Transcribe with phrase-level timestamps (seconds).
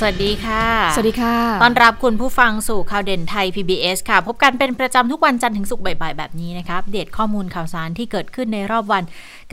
[0.00, 9.02] สวัสดีค่ะ สวัสดีค่ะต้อนรับคุณผู้ฟังสู่ข่าวเด่นไทย PBS ค่ะ พบกันเป็นประจำทุกวันจันทร์ถึงศุกร์บ่ายๆ แบบนี้นะคะเดตข้อมูลข่าวสารที่เกิดขึ้นในรอบวัน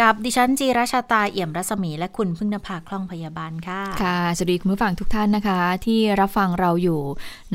[0.02, 7.00] กับดิฉันจีราชาตาเอี่ยมรัศมี และคุณพึ่งนภาคล่องพยาบาลค่ะ ค่ะ สวัสดีคุณผู้ฟังทุกท่านนะคะ ที่รับฟังเราอยู่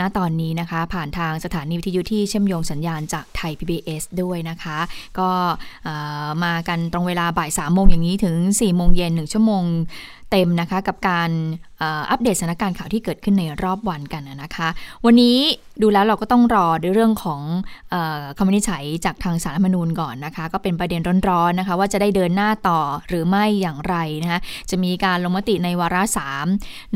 [0.01, 4.79] ณ ตอนนี้นะคะ ผ่านทางสถานีวิทยุที่เชื่อมโยงสัญญาณจากไทย PBS ด้วยนะคะ
[5.19, 5.31] ก็
[6.45, 9.65] มากันตรงเวลาบ่ายสามโมงอย่างนี้ถึง4ี่โมงเย็นหนึ่งชั่วโมง
[10.31, 11.31] เต็มนะคะกับการ
[12.11, 14.69] อัปเดตสถานการณ์ข่าวที่เกิดขึ้นในรอบวันกันนะคะ
[15.05, 15.37] วันนี้
[15.83, 17.41] ดูแล้วเราก็ต้องรอในเรื่องของ
[18.37, 24.41] คำวินิจฉัยจากทางสารมนูญก่อนนะคะ ก็เป็นประเด็นร้อนๆนะคะ ว่าจะได้เดินหน้าต่อหรือไม่อย่างไรนะคะ
[24.71, 26.47] จะมีการลงมติในวาระสาม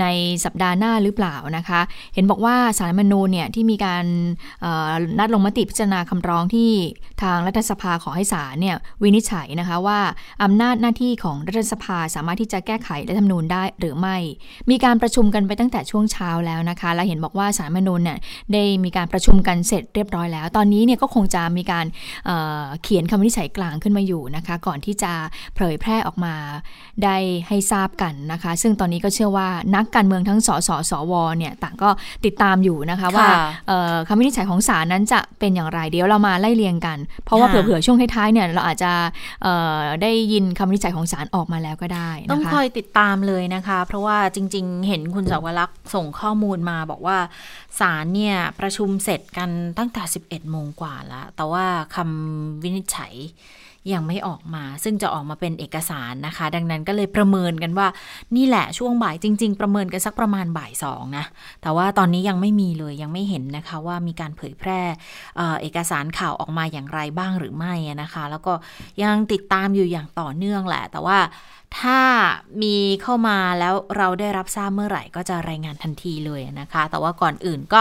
[0.00, 0.06] ใน
[0.44, 1.80] สัปดาห์หน้าหรือเปล่านะคะ
[2.14, 4.04] เห็นบอกว่าสารมนูญเนี่ยที่มีการ
[5.18, 6.70] นัดลงมติพิจารณาคำร้องที่
[7.22, 9.98] ทางรัฐสภาขอให้ศาลเนี่ยวินิจฉัยนะคะว่า
[10.42, 14.16] อำนาจหน้าที่ของรัฐสภาสามารถที่จะแก้ไขรัฐธรรมนูญได้หรือไม่
[14.70, 18.18] มีการประชุมกันไปตั้งแต่ช่วงเช้าแล้วนะคะ และเห็นบอกว่าสารมนูญเนี่ย
[18.52, 21.86] ได้มีการประชุมกันเสร็จเรียบร้อยแล้ว ตอนนี้เนี่ยก็คงจะมีการ
[22.26, 25.12] เเขียนคำวินิจฉัยกลางขึ้นมาอยู่นะคะ ก่อนที่จะ
[25.54, 26.34] เผยแพร่ออกมา
[27.04, 27.16] ได้
[27.48, 31.90] ให้ทราบกันนะคะ ซึ่งตอนนี้ก็เชื่อว่านักการเมืองทั้งสสสวเนี่ยต่างก็
[32.24, 33.26] ติดตามอยู่นะคะว่า
[34.08, 38.92] คำวินิจฉัยของศาลนั้นจะเป็นอย่างไรเดี๋ยวเรามาไล่เรียงกัน เพราะว่าเผื่อๆช่วงท้ายๆเนี่ยเราอาจจะ
[40.02, 47.18] ได้ยินคำวินิจฉัยของศาลออกมาแล้วก็ได้ ต้องคอยติดตามเลยนะคะ เพราะว่าจริง ๆ เห็นคุณสาวรักษ์ส่งข้อมูลมาบอกว่า
[47.80, 53.14] ศาลเนี่ยประชุมเสร็จกันตั้งแต่ 11 โมงกว่าแล้ว แต่ว่าคำวินิจฉัย
[53.92, 57.88] ยังไม่ออกมา ซึ่งจะออกมาเป็นเอกสารนะคะ ดังนั้นก็เลยประเมินกันว่า
[58.36, 61.24] นี่แหละช่วงบ่ายจริง ๆ ประเมินกันสักประมาณบ่ายสองนะ
[61.62, 64.80] แต่ว่าตอนนี้ยังไม่มีเลยยังไม่เห็นนะคะว่ามีการเผยแพร่
[65.60, 68.52] เอกสารข่าวออกมาอย่างไรบ้างหรือไม่นะคะ แล้วก็
[69.02, 71.18] ยังติดตามอยู่อย่างต่อเนื่องแหละ แต่ว่า
[71.80, 72.00] ถ้า
[72.62, 77.80] มีเข้ามาแล้วเราได้รับทราบเมื่อไหร่ก็จะรายงานทันทีเลยนะคะ แต่ว่าก่อนอื่นก็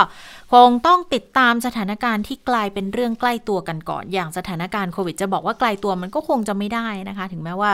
[0.54, 7.72] คงต้องติดตามสถานการณ์ที่กลายเป็นเรื่องใกล้ตัวกันก่อน อย่างสถานการณ์โควิดจะบอกว่าไกลตัวมันก็คงจะไม่ได้นะคะ ถึงแม้ว่า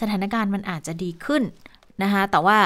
[0.00, 1.42] สถานการณ์มันอาจจะดีขึ้น
[2.02, 2.58] นะคะ แต่ว่า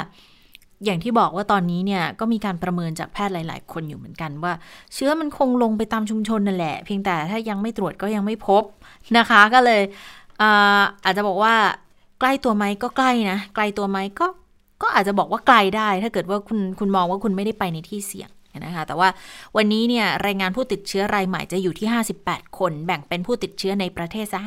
[0.85, 4.53] อย่างที่บอกว่าตอนนี้เนี่ยก็มีการประเมินจากแพทย์หลาย ๆ คนอยู่เหมือนกันว่า
[4.95, 8.63] เชื้อมันคงลงไปตามชุมชนนั่นแหละ เพียงแต่ถ้ายังไม่ตรวจก็ยังไม่พบ
[9.19, 9.83] นะคะ ก็เลย
[10.41, 11.55] อาอาจจะบอกว่า
[12.23, 14.27] ใกล้ตัวไหมก็ใกล้นะ ไกลตัวไหมก็
[14.83, 18.31] ก็อาจจะบอกว่าไกลได้ ถ้าเกิดว่าคุณคุณมองว่าคุณไม่ได้ไปในที่เสี่ยง
[18.65, 19.09] นะคะแต่ว่า
[19.57, 21.89] วันนี้เนี่ยรายงานผู้ติดเชื้อรายใหม่จะอยู่ที่
[22.23, 24.41] 58 คน แบ่งเป็นผู้ติดเชื้อในประเทศซะ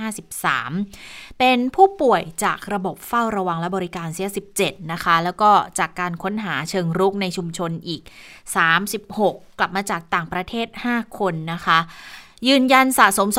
[0.61, 8.01] 53 เป็นผู้ป่วยจากระบบเฝ้าระวังและบริการเสีย 17 นะคะ แล้วก็จากการค้นหาเชิงรุกในชุมชนอีก
[8.79, 11.79] 36 กลับมาจากต่างประเทศ 5 คนนะคะ
[12.47, 13.29] ยืนยันสะสม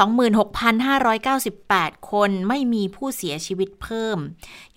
[1.19, 4.19] 26,598 คนไม่มีผู้เสียชีวิตเพิ่ม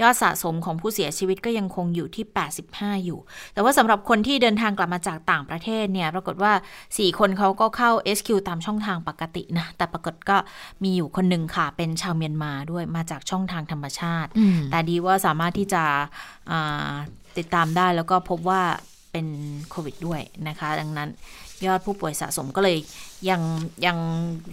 [0.02, 2.26] ยอดสะสมของผู้เสียชีวิตก็ยังคงอยู่ที่
[2.66, 3.20] 85 อยู่
[3.54, 6.54] แต่ว่าสำหรับคนที่เดินทางกลับมาจากต่างประเทศเนี่ยปรากฏว่า
[6.86, 10.38] 4 คนเขาก็เข้า SQ ตามช่องทางปกตินะ แต่ปรากฏก็
[10.84, 14.30] มีอยู่คนหนึ่งค่ะ เป็นชาวเมียนมาด้วยมาจากช่องทางธรรมชาติ
[14.72, 15.84] แต่ดีว่าสามารถที่จะ
[17.38, 18.62] ติดตามได้แล้วก็พบว่า
[19.12, 19.28] เป็น
[19.70, 21.10] โควิดด้วยนะคะ ดังนั้น
[21.66, 22.78] ยอดผู้ป่วยสะสมก็เลย
[23.30, 23.42] ยัง
[23.86, 23.98] ยัง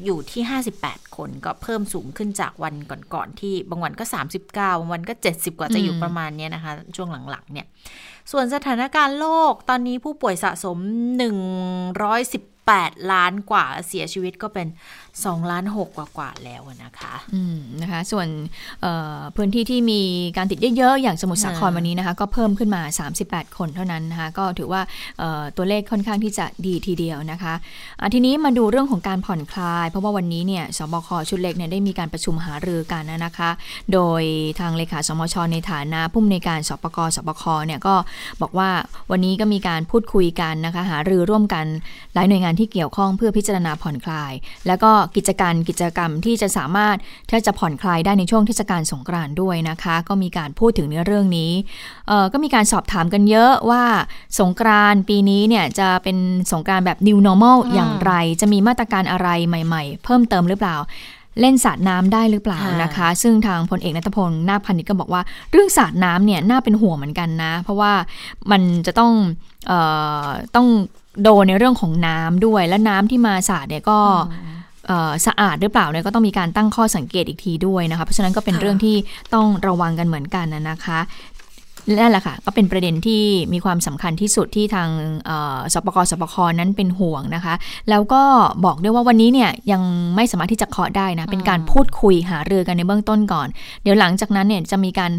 [0.05, 0.43] อยู่ที่
[0.79, 2.75] 58 คนก็เพิ่มสูงขึ้นจากวัน
[3.15, 7.67] ก่อนๆที่บางวันก็ 39บางวันก็ 70 กว่าจะอยู่ประมาณนี้นะคะ ช่วงหลังๆ เนี่ย
[8.33, 10.79] ส่วนสถานการณ์โลกตอนนี้ผู้ป่วยสะสม
[12.35, 14.67] 118 ล้านกว่าเสียชีวิตก็เป็น
[15.25, 18.29] 2 ล้าน6กว่ากว่าแล้วนะคะอืมนะคะส่วน
[19.37, 20.01] พื้นที่ที่มี
[20.37, 22.83] การติดเยอะ ๆ อย่างสมุทรสาครวันนี้นะคะ ก็เพิ่มขึ้นมา
[23.19, 24.83] 38 คนเท่านั้นนะคะก็ถือว่า
[25.57, 33.51] ตัวเลขค่อนข้างที่จะดีทีเดียวนะคะะทีนี้มาดูเรื่องของการผ่อนคลาย เพราะว่าวันนี้เนี่ยสบคชุดเล็กเนี่ยได้มีการประชุมหารือกันนะคะ
[33.93, 34.23] โดย
[34.61, 37.95] ทางเลขาสมชในฐานะผู้อำนวยการสปกสบคเนี่ยก็
[38.43, 38.71] บอกว่า
[39.11, 41.67] วันนี้ก็มีการพูดคุยกันนะคะหารือร่วมกัน
[42.15, 44.33] หลายหน่วยงานที่เกี่ยวข้องเพื่อพิจารณาผ่อนคลาย
[44.67, 46.97] แล้วก็กิจการกิจกรรมที่จะสามารถ
[47.29, 51.53] ที่จะผ่อนคลายได้ในช่วงเทศกาลสงกรานต์ด้วยนะคะ ก็มีการพูดถึงในเรื่องนี้
[52.33, 53.85] ก็มีการสอบถามกันเยอะว่า
[54.41, 56.17] สงกรานต์ปีนี้เนี่ยจะเป็น
[56.53, 60.77] สงกรานต์แบบ new normal อย่างไร จะมีมาตรการอะไรใหม่ ๆ เพิ่มเติมหรือเปล่า
[61.41, 67.93] เล่นสาดน้ำได้หรือเปล่านะคะ ซึ่งทางพลเอกนัทพลนาคพันธ์ก็บอกว่า เรื่องสาดน้ำเนี่ยน่าเป็นห่วงเหมือนกันนะ เพราะว่า
[68.51, 69.13] มันจะต้อง
[69.71, 69.73] อ
[70.27, 70.69] อต้อง
[71.23, 73.99] โดนในเรื่องของน้ำด้วย และน้ำที่มาสาดเนี่ยก็
[75.27, 78.97] สะอาดหรือเปล่าเนี่ยก็ต้องมีการตั้งข้อสังเกตอีกทีด้วยนะคะ เพราะฉะนั้นก็เป็นเรื่องที่
[79.35, 81.01] ต้องระวังกันเหมือนกันนะคะ
[81.99, 83.23] นั่นแหละค่ะก็เป็นประเด็นที่
[83.53, 84.89] มีความสำคัญที่สุดที่ทาง
[85.75, 87.55] สปกสปคนั้นเป็นห่วงนะคะ
[87.91, 88.23] แล้วก็
[88.65, 89.83] บอกด้วยว่าวันนี้เนี่ยยัง
[90.17, 93.49] ไม่สามารถที่จะเคาะได้นะเป็นการพูดคุยหารือกันในเบื้องต้นก่อน
[93.83, 95.13] เดี๋ยวหลังจากนั้นเนี่ยจะมีการ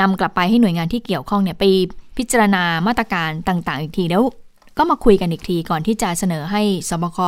[0.00, 1.64] นำกลับไปให้หน่วยงานที่เกี่ยวข้องเนี่ยไป
[2.16, 4.22] พิจารณามาตรการต่าง ๆ อีกทีแล้ว
[4.78, 7.18] ก็มาคุยกันอีกทีก่อนที่จะเสนอให้สบค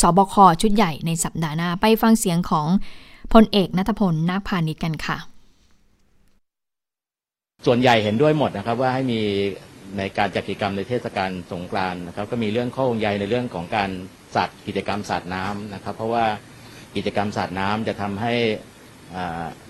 [0.00, 2.66] สบคชุดใหญ่ในสัปดาห์หน้า ไปฟังเสียงของ
[3.32, 5.16] พลเอกนัทพลนาคพาณิชย์กันค่ะ
[7.66, 9.20] ส่วนใหญ่เห็นด้วยหมดนะครับว่าให้มี
[9.98, 13.90] ในการจัดกิจกรรมในเทศกาลสงกรานต์นะครับ ก็มีเรื่องข้อห่วงใยในเรื่องของการ
[14.36, 16.26] จัดกิจกรรมสาดน้ำนะครับ เพราะว่า
[16.96, 18.34] กิจกรรมสาดน้ำจะทำให้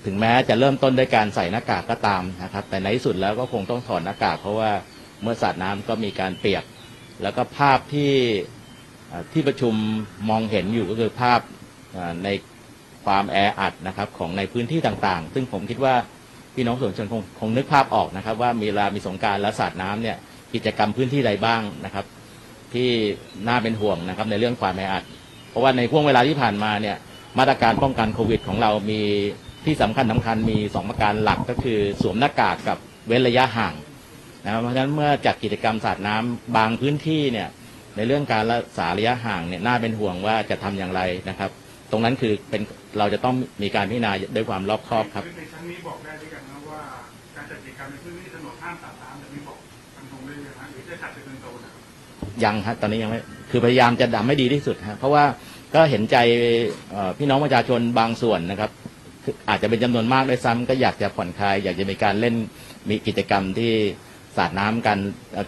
[0.05, 4.70] ถึงแม้จะเริ่มต้นด้วยการใส่หน้ากากก็ตามนะครับ แต่ในที่สุดแล้วก็คงต้องถอดหน้ากาก เพราะว่า
[5.22, 6.64] เมื่อสาดน้ำก็มีการเปียก
[7.22, 8.14] แล้วก็ภาพที่
[9.32, 9.74] ที่ประชุม
[10.30, 11.40] มองเห็นอยู่ก็คือภาพ
[12.24, 12.28] ใน
[13.04, 15.94] ความแออัดนะครับของในพื้นที่ต่างๆ ซึ่งผมคิดว่า
[16.54, 20.16] พี่น้องส่วนชนคงคงนึกภาพออกนะครับ ว่ามีลามีสงการและสาดน้ำเนี่ย
[20.54, 22.04] กิจกรรมพื้นที่ใดบ้างนะครับ
[22.74, 22.88] ที่
[23.48, 25.04] น่าเป็นห่วงนะครับในเรื่องความแออัด
[25.48, 26.96] เพราะว่าในช่วงเวลาที่ผ่านมาเนี่ย
[27.38, 29.00] มาตรการป้องกันโควิด ของเรามี
[29.64, 33.74] ที่สำคัญสาคัญมีสองประการหลักก็คือสวมหน้ากากกับเว้นระยะห่าง
[34.46, 37.48] นะเพราะฉะนั้นเมื่อจัดกิจกรรมสาดน้ำบางพื้นที่เนี่ย
[37.96, 41.50] ในเรื่องการรักษาระยะห่างเนี่ยน่าเป็นห่วงว่าจะทำอย่างไรนะครับ
[41.90, 42.62] ตรงนั้นคือเป็น
[42.98, 46.81] เราจะต้องมีการพิจารณาด้วยความรอบคอบครับในชั้นนี้บอกได้ด้วยกันนะว่า
[47.37, 49.58] การจัดกิจกรรมในพื้นที่ถนนห้ามสาดน้ำจะมีบอก
[49.96, 51.82] กันตรงเลยนะหรือจะจัดเป็นโซนนะครับ
[52.44, 53.20] ยังฮะตอนนี้ยังไม่
[53.50, 55.25] คือพยายามจะดัไม่ดีที่สุดฮะเพราะว่า
[55.75, 56.16] ก็เห็นใจ
[57.19, 58.70] พี่น้องประชาชนบางส่วนนะครับ
[59.48, 62.34] อาจจะเป็นจำนวนมากด้วยซ้ำก็อยากจะผ่อนคลาย อยากจะมีการเล่น
[62.90, 63.72] มีกิจกรรมที่
[64.36, 64.98] สาดน้ำกัน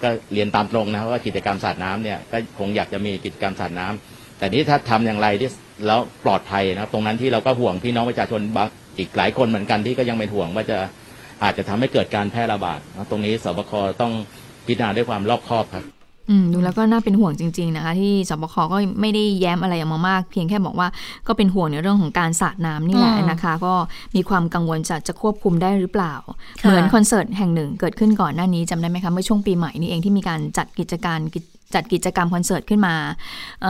[0.02, 5.50] ก็เรียนตามตรงนะว่ากิจกรรมสาดน้ำเนี่ยก็คงอยากจะมีกิจกรรมสาดน้ำแต่นี้ถ้าทำอย่างไรที่
[5.86, 8.40] แล้วปลอดภัยนะครับ ตรงนั้นที่เราก็ห่วงพี่น้องประชาชน
[8.98, 10.78] อีกหลายคนเหมือนกันที่ก็ยังเป็นห่วงว่าจะ
[11.42, 12.78] อาจจะทำให้เกิดการแพร่ระบาด
[13.10, 14.12] ตรงนี้สบคต้อง
[14.66, 15.84] พิจารณาด้วยความรอบคอบครับ
[16.52, 20.88] ดูแล้วก็น่าเป็นห่วงจริง ๆ นะคะ ที่สบคก็ไม่ได้แย้มอะไรออกมามาก เพียงแค่บอกว่า
[21.26, 23.74] ก็เป็นห่วงในเรื่องของการสาดน้ำนี่แหละนะคะ ก็
[24.16, 26.14] มีความกังวลจะจะควบคุมได้หรือเปล่า
[26.62, 31.20] เหมือนคอนเสิร์ตแห่งหนึ่งเกิดขึ้นก่อนหน้านี้จำได้ไหมคะเมื่อช่วงปีใหม่นี่เองที่มีการจัดกิจการ
[31.74, 32.94] จัดกิจกรรมคอนเสิร์ตขึ้นมา
[33.62, 33.64] เ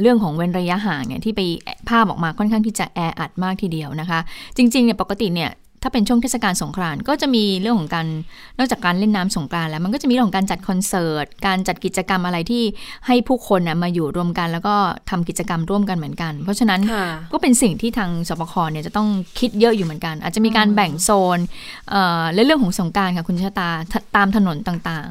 [0.00, 1.40] เรื่องของเว้นระยะห่างเนี่ยที่ไป
[1.88, 4.20] ภาพออกมาค่อนข้างที่จะแออัดมากทีเดียวนะคะ
[4.56, 5.50] จริงๆเนี่ยปกติเนี่ย
[5.82, 8.06] ถ้าเป็นช่วงเทศกาลสงกรานต์ก็จะมีเรื่องของการ
[8.58, 12.62] นอกจากการเล่นน้ำสงกรานต์แล้วมันก็จะมีเรื่องของการจัดคอนเสิร์ต การจัดกิจกรรมอะไรที่
[13.06, 14.74] ให้ผู้คนนะมาอยู่รวมกัน แล้วก็
[15.10, 16.80] ทำกิจกรรมร่วมกันเหมือนกัน เพราะฉะนั้น
[17.32, 21.38] ก็เป็นสิ่งที่ทางสปคเนี่ยจะต้องคิดเยอะอยู่เหมือนกัน อาจจะมีการแบ่งโซน
[22.34, 23.70] และเรื่องของสงการค่ะคุณชะตา
[24.16, 25.10] ตามถนนต่าง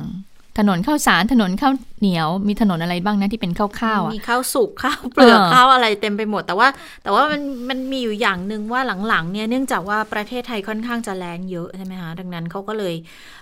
[0.60, 6.68] ถนนข้าวสารถนนข้าวเหนียวมีถนนอะไรบ้างนะที่เป็นข้าวข้าวมีข้าวสุกข้าวเปลือกข้าวอะไรเต็มไปหมด แต่ว่า
[7.04, 12.96] แต่ว่ามันมันมีอยู่อย่างหนึ่งว่าหลังๆเนี่ยเนื่องจากว่าประเทศไทยค่อนข้างจะแรงเยอะใช่ไหมคะดังนั้นเขาก็เลย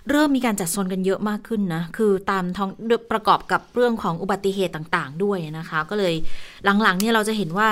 [0.10, 2.70] เริ่มมีการจัดโซนกันเยอะมากขึ้นนะคือตามท้อง
[3.12, 6.14] ประกอบกับเรื่องของอุบัติเหตุต่าง ๆ ด้วยนะคะ ก็เลย
[6.84, 7.70] หลังๆเนี่ยเราจะเห็นว่า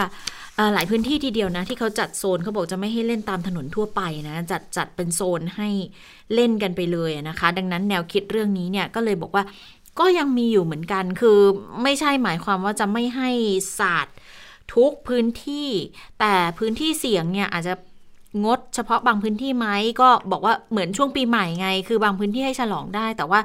[0.73, 5.69] หลายพื้นที่ทีเดียวนะ ที่เขาจัดโซนเขาบอกจะไม่ให้เล่นตามถนนทั่วไปนะจัดจัดเป็นโซนให้
[6.33, 9.43] เล่นกันไปเลยนะคะ ดังนั้นแนวคิดเรื่องนี้เนี่ยก็เลยบอกว่า
[9.99, 11.39] ก็ยังมีอยู่เหมือนกันคือ
[11.83, 13.29] ไม่ใช่หมายความว่าจะไม่ให้
[13.79, 14.15] ศาสตร์
[14.75, 15.69] ทุกพื้นที่
[16.19, 17.73] แต่พื้นที่เสี่ยงเนี่ยอาจจะ
[18.43, 19.67] งดเฉพาะบางพื้นที่ไหม
[20.01, 23.39] ก็บอกว่าเหมือนช่วงปีใหม่ไง คือบางพื้นที่ให้ฉลองได้ แต่ว่า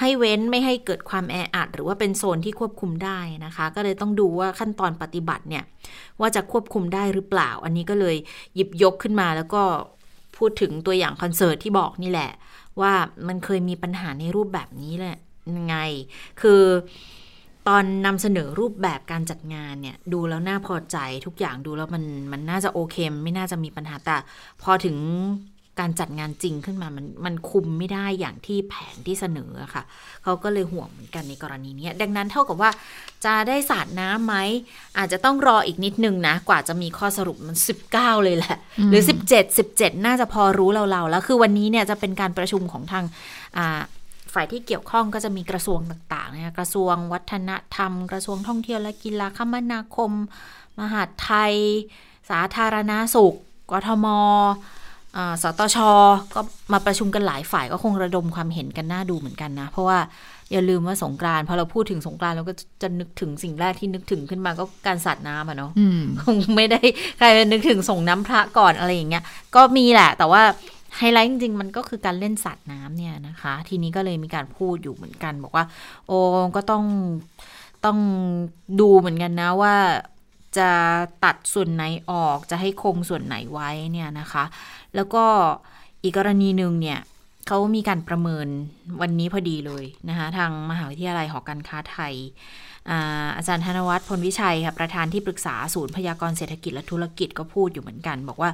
[0.00, 5.64] ให้เว้นไม่ให้เกิดความแออัด หรือว่าเป็นโซนที่ควบคุมได้นะคะ ก็เลยต้องดูว่าขั้นตอนปฏิบัติเนี่ย
[6.20, 8.16] ว่าจะควบคุมได้หรือเปล่า อันนี้ก็เลย
[8.54, 9.62] หยิบยกขึ้นมาแล้วก็
[10.36, 12.30] พูดถึงตัวอย่างคอนเสิร์ตที่บอกนี่แหละ
[12.80, 12.92] ว่า
[13.28, 15.16] มันเคยมีปัญหาในรูปแบบนี้แหละ
[15.66, 15.76] ไง
[16.40, 16.62] คือ
[17.68, 20.96] ตอนนำเสนอรูปแบบการจัดงานเนี่ย ดูแล้วน่าพอใจ
[21.26, 24.16] ทุกอย่างดูแล้วมันมันน่าจะโอเคไม่น่าจะมีปัญหาแต่
[24.62, 24.96] พอถึง
[25.82, 29.82] การจัดงานจริงขึ้นมามันมันคุมไม่ได้อย่างที่แผนที่เสนอค่ะ
[30.22, 32.70] เขาก็เลยห่วงเหมือนกันในกรณีนี้ ดังนั้นเท่ากับว่า
[33.24, 34.34] จะได้สาดน้ำไหม
[34.98, 37.56] อาจจะต้องรออีกนิดนึงนะ กว่าจะมีข้อสรุปมัน
[37.90, 38.56] 19 เลยแหละ
[38.90, 43.04] หรือ 17 17 น่าจะพอรู้เราๆแล้ว คือวันนี้เนี่ยจะเป็นการประชุมของทาง
[44.36, 50.12] ฝ่ายที่เกี่ยวข้องก็จะมีกระทรวงต่างๆนะกระทรวงวัฒนธรรม กระทรวงท่องเที่ยวและกีฬาคมนาคม
[50.78, 51.54] มหาดไทย
[52.30, 53.34] สาธารณาสุข
[53.70, 54.06] กทม
[55.42, 55.78] สตช
[56.34, 56.40] ก็
[56.72, 59.98] มาประชุมกันหลายฝ่ายก็คงระดมความเห็นกันน่าดูเหมือนกันนะ เพราะว่า
[60.52, 65.70] อย่าลืมว่าสงกรานพอเราพูดถึงสงกรานเราก็จะนึกถึงสิ่งแรกที่นึกถึงขึ้นมาก็การสัตว์น้ำอะเนาะ
[66.22, 66.80] คงไม่ได้
[67.18, 69.24] ใครนึกถึงส่งน้ำพระก่อนอะไรอย่างเงี้ย
[69.54, 70.42] ก็มีแหละ แต่ว่า
[70.98, 75.64] ไฮไลท์จริงๆ มันก็คือการเล่นสัตว์น้ำเนี่ยนะคะ ทีนี้ก็เลยมีการพูดอยู่เหมือนกัน บอกว่า
[76.06, 76.18] โอ้
[76.56, 76.84] ก็ต้อง
[77.84, 77.98] ต้อง
[78.80, 79.74] ดูเหมือนกันนะว่า
[80.58, 80.70] จะ
[81.24, 84.44] ตัดส่วนไหนออกจะให้คงส่วนไหนไว้เนี่ยนะคะ
[84.94, 85.24] แล้วก็
[86.02, 86.98] อีกกรณีหนึ่งเนี่ย
[87.46, 88.46] เขามีการประเมิน
[89.00, 92.14] วันนี้พอดีเลยนะคะทางมหาวิทยาลัยหอการค้าไทย
[92.90, 98.50] อาอาจารย์ธนวัฒน์พลวิชัยค่ะประธานที่ปรึกษาศูนย์พยากรเศรษฐกิจและธุรกิจก็พูดอยู่เหมือนกัน บอกว่า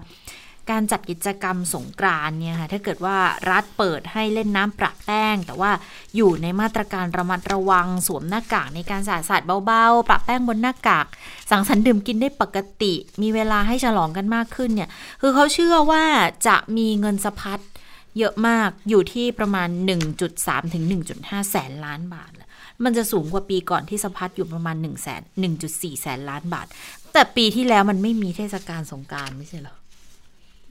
[0.70, 3.16] การจัดกิจกรรมสงกรานเนี่ยค่ะถ้าเกิดว่า
[3.50, 5.70] รัฐเปิดให้เล่นน้ำประแป้ง แต่ว่า
[6.16, 11.06] อยู่ในมาตรการระมัดระวังสวมหน้ากากในการสาดสาดเบาๆประแป้งบนหน้ากาก
[11.50, 14.88] สังสรรค์ดื่มกินได้ปกติ มีเวลาให้ฉลองกันมากขึ้นเนี่ย
[15.20, 16.04] คือเขาเชื่อว่า
[16.46, 17.60] จะมีเงินสะพัด
[18.18, 19.68] เยอะมากอยู่ที่ประมาณ
[20.20, 20.84] 1.3 ถึง
[21.18, 22.32] 1.5 แสนล้านบาท
[22.84, 25.22] มันจะสูงกว่าปีก่อนที่สะพัดอยู่ประมาณ1แสน
[25.62, 26.66] 1.4 แสนล้านบาท
[27.12, 29.76] แต่ปีที่แล้วมันไม่มีเทศกาลสงกรารไม่ใช่เหรอ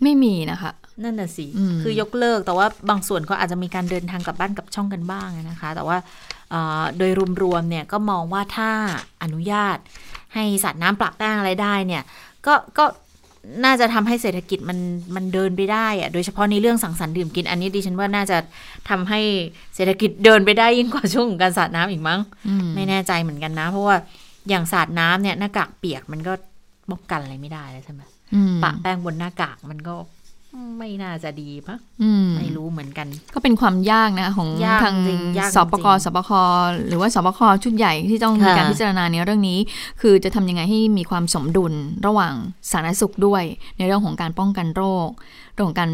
[0.03, 0.71] ไม่มีนะคะ
[1.03, 5.97] นั่นน่ะสิอืมคือยกเลิกแต่ว่าบางส่วนก็อาจจะมีการเดินทางกลับบ้านกลับช่องกันบ้างนะคะ แต่ว่า
[6.49, 8.69] เอ่อโดยรวมๆเนี่ยก็มองว่าถ้า
[9.23, 9.77] อนุญาต
[10.33, 12.03] ให้สัตว์น้ำปรับแป้งอะไรได้เนี่ย
[12.45, 12.85] ก็ก็
[13.65, 14.77] น่าจะทำให้เศรษฐกิจมัน
[15.15, 18.37] มันเดินไปได้อะโดยเฉพาะในเรื่องสังสรรค์ดื่มกิน อันนี้ดิฉันว่าน่าจะ
[18.89, 19.19] ทำให้
[19.75, 23.95] เศรษฐกิจเดินไปได้ยิ่งกว่าช่วงของการสาดน้ำอีกมั้งอืมไม่แน่ใจเหมือนกันนะ เพราะว่า
[24.49, 26.33] อย่างสาดน้ำเนี่ยหน้ากากเปียกมันก็
[26.89, 28.10] ป้องกันอะไรไม่ได้แล้วใช่ไหมอืม
[28.63, 29.95] ปะแป้งบนหน้ากากมันก็
[30.79, 36.31] ไม่น่าจะดีปะอืมไม่รู้เหมือนกัน ก็เป็นความยากนะ ของยากทางจริงยากสปกจริงสปค
[36.87, 39.59] หรือว่าสปคชุดใหญ่ที่ต้องมีค่ะการพิจารณาในเรื่องนี้
[40.01, 41.73] คือจะทำยังไงให้มีความสมดุล
[42.05, 42.33] ระหว่าง
[42.71, 43.43] สาธารณสุขด้วย
[43.77, 45.09] ในเรื่องของการป้องกันโรค
[45.53, 45.91] เรื่องของการ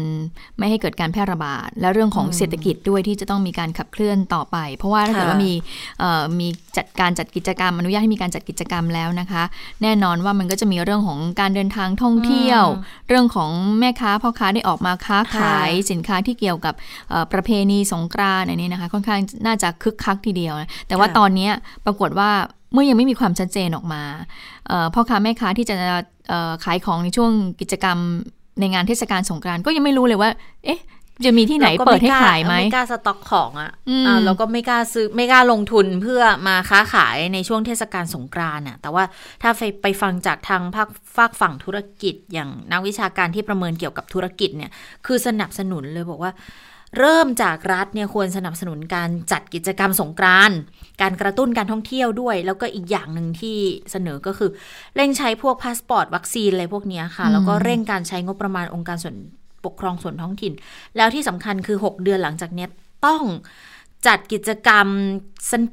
[0.58, 5.52] ไม่ให้เกิดการแพร่ระบาด และเรื่องของเศรษฐกิจด้วยที่จะต้องมีการขับเคลื่อนต่อไป เพราะว่าถ้าเกิดว่ามี
[5.98, 9.42] เอ่อมีจัดการจัดกิจกรรมอนุญาตให้มีการจัดกิจกรรมแล้วนะคะ
[9.82, 12.62] แน่นอนว่ามันก็จะมีเรื่องของการเดินทางท่องเที่ยว
[13.08, 13.50] เรื่องของ
[13.80, 16.74] แม่ค้าพ่อค้าได้ออกมาค้าขายสินค้าที่เกี่ยวกับ
[17.10, 21.52] เอ่อประเพณีสงกรานต์อันนี้นะคะ ค่อนข้างน่าจะคึกคักทีเดียวนะแต่ว่าค่ะตอนเนี้ย
[21.86, 22.30] ปรากฏว่า
[22.72, 24.02] เมื่อยังไม่มีความชัดเจนออกมา
[24.68, 25.76] เอ่อพ่อค้าแม่ค้าที่จะ
[26.28, 27.98] เอ่อขายของในช่วงกิจกรรม
[28.60, 30.30] ในงานเทศกาลสงกรานต์ก็ยังไม่รู้เลยว่า
[30.64, 30.80] เอ๊ะ
[31.24, 39.04] จะมีที่ไหนก็เปิดให้กล้าขายไหมไม่กล้าสต็อกของอะอืมอ่าเราก็ไม่กล้าซื้อไม่กล้าลงทุนเพื่อมาค้าขายในช่วงเทศกาลสงกรานต์อะ แต่ว่า
[39.42, 44.70] ถ้าไปไปฟังจากทางภาคฝากฝั่งธุรกิจอย่างนักวิชาการที่ประเมินเกี่ยวกับธุรกิจเนี่ย
[45.06, 46.32] คือสนับสนุนเลยบอกว่า
[46.98, 50.58] เริ่มจากรัฐเนี่ยควรสนับสนุนการจัดกิจกรรมสงกรานต์
[51.02, 53.56] การกระตุ้นการท่องเที่ยวด้วย แล้วก็อีกอย่างหนึ่งที่
[53.90, 54.50] เสนอก็คือ
[54.96, 59.16] เร่งใช้พวกพาสปอร์ตวัคซีนอะไรพวกเนี้ยค่ะ แล้วก็เร่งการใช้งบประมาณองค์การส่วน
[59.64, 60.52] ปกครองส่วนท้องถิ่น
[60.96, 62.68] แล้วที่สำคัญคือ 6 เดือนหลังจากเนี้ย
[63.06, 63.22] ต้อง
[64.06, 64.86] จัดกิจกรรม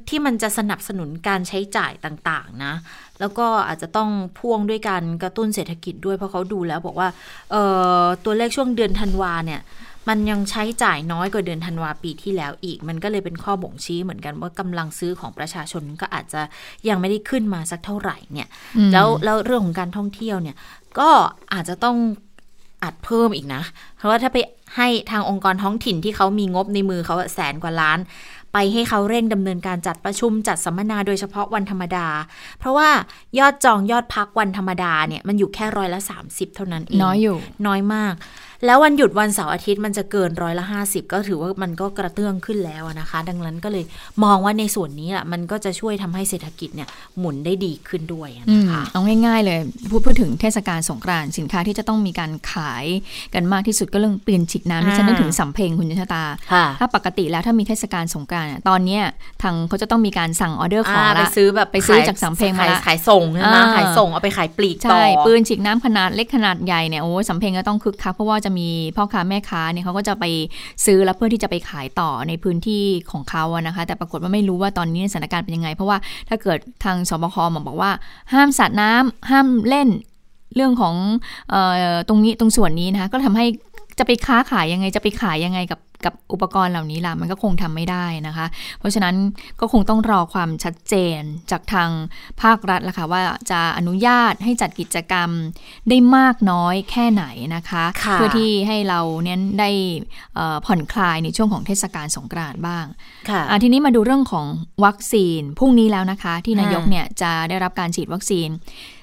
[0.08, 2.74] ที่มันจะสนับสนุนการใช้จ่ายต่างๆนะ
[3.20, 7.08] แล้วก็อาจจะต้องพ่วงด้วยการกระตุ้นเศรษฐกิจด้วยเพราะเขาดูแล้วบอกว่า
[7.50, 7.62] เอ่
[8.02, 9.60] อตัวเลขช่วงเดือนธันวาเนี่ย
[10.08, 16.40] มันยังใช้จ่ายน้อยกว่าเดือนธันวาปีที่แล้วอีก มันก็เลยเป็นข้อบ่งชี้เหมือนกันว่ากำลังซื้อของประชาชนก็อาจจะ
[16.88, 18.48] ยังไม่ได้ขึ้นมาสักเท่าไหร่เนี่ย
[18.78, 20.56] อืมแล้วแล้วเรื่องของการท่องเที่ยวเนี่ย
[20.98, 21.08] ก็
[21.52, 21.96] อาจจะต้อง
[22.84, 23.62] อัดเพิ่มอีกนะ
[23.96, 24.36] เพราะว่าถ้าไป
[24.76, 27.98] ให้ทางองค์กรท้องถิ่นที่เขามีงบในมือเขาอะแสนกว่าล้าน
[28.52, 32.06] ไปให้เขาเร่งดำเนินการจัดประชุมจัดสัมมนาโดยเฉพาะวันธรรมดา
[32.58, 32.88] เพราะว่า
[33.38, 37.36] ยอดจองยอดพักวันธรรมดาเนี่ยมันอยู่แค่ร้อยละ 30 เท่านั้นเองน้อยอยู่
[37.66, 38.14] น้อยมาก
[38.64, 43.84] แล้ววันหยุดวันเสาร์อาทิตย์มันจะเกินร้อยละห้าสิบก็ถือว่ามันก็กระเตื้องขึ้นแล้วอะนะคะ ดังนั้นก็เลย
[44.24, 49.58] มองว่าในส่วนนี้อะมันก็จะช่วยทำให้เศรษฐกิจเนี่ยหมุนได้ดีขึ้นด้วยอะอืนะมคะเอาง่ายๆเลย
[49.90, 52.84] พูดพูดถึงเทศกาลสงกรานต์สินค้าที่จะต้องมีการขาย
[53.34, 59.02] กันมากที่สุดก็เรื่องปืนฉีดน้ำที่ฉันนึกถึงสำเพ็งคุณชะตาค่ะถ้าปกติแล้วถ้ามีเทศกาลสงกรานต์อะตอนเนี้ย
[59.42, 70.24] ทางเขาจะต้องมีการสั่งออเดอร์ของอ่าไปละซื้อแบบไปซื้อขยจากสำเพ็งมาขายละขายส่งใช่ไหมอ่าขายส่งเอาไปขายปลีกต่อใช่ปืนฉีดน้ำขนาดเล็กขนาดใหญ่เนี่ยโอ้ยสำเพ็งก็ต้องคึกคักเพราะว่าจะมีพ่อค้าแม่ค้าเนี่ยเขาก็จะไป
[70.84, 75.98] ซื้อแล้วเพื่อที่จะไปขายต่อในพื้นที่ของเขาอะนะคะ แต่ปรากฏว่าไม่รู้ว่าตอนนี้สถานการณ์เป็นยังไง เพราะว่า
[76.28, 77.90] ถ้าเกิดทางสบคมาบอกว่า
[78.32, 79.88] ห้ามสาดน้ำห้ามเล่น
[80.54, 80.94] เรื่องของ
[81.52, 81.54] อ
[81.94, 83.46] อตรงนี้ตรงส่วนนี้นะคะก็ทำให้
[83.98, 88.46] จะไปค้าขายยังไงจะไปขายยังไงกับกับอุปกรณ์เหล่านี้ล่ะมันก็คงทำไม่ได้นะคะ
[88.78, 89.14] เพราะฉะนั้น
[89.60, 91.90] ก็คงต้องรอความชัดเจนจากทาง
[92.42, 95.30] ภาครัฐละค่ะว่าจะอนุญาตให้จัดกิจกรรม
[95.88, 97.24] ได้มากน้อยแค่ไหน
[97.56, 99.70] นะคะค่ะเพื่อที่ให้เราเน้นได้
[100.34, 102.84] เอ่อผ่อนคลายในช่วงของเทศกาลสงกรานต์บ้าง
[103.30, 104.46] ค่ะอะทีนี้มาดูเรื่องของ
[104.84, 108.95] วัคซีนพรุ่งนี้แล้วนะคะ ที่นายกอ่าเนี่ยจะได้รับการฉีดวัคซีนเออ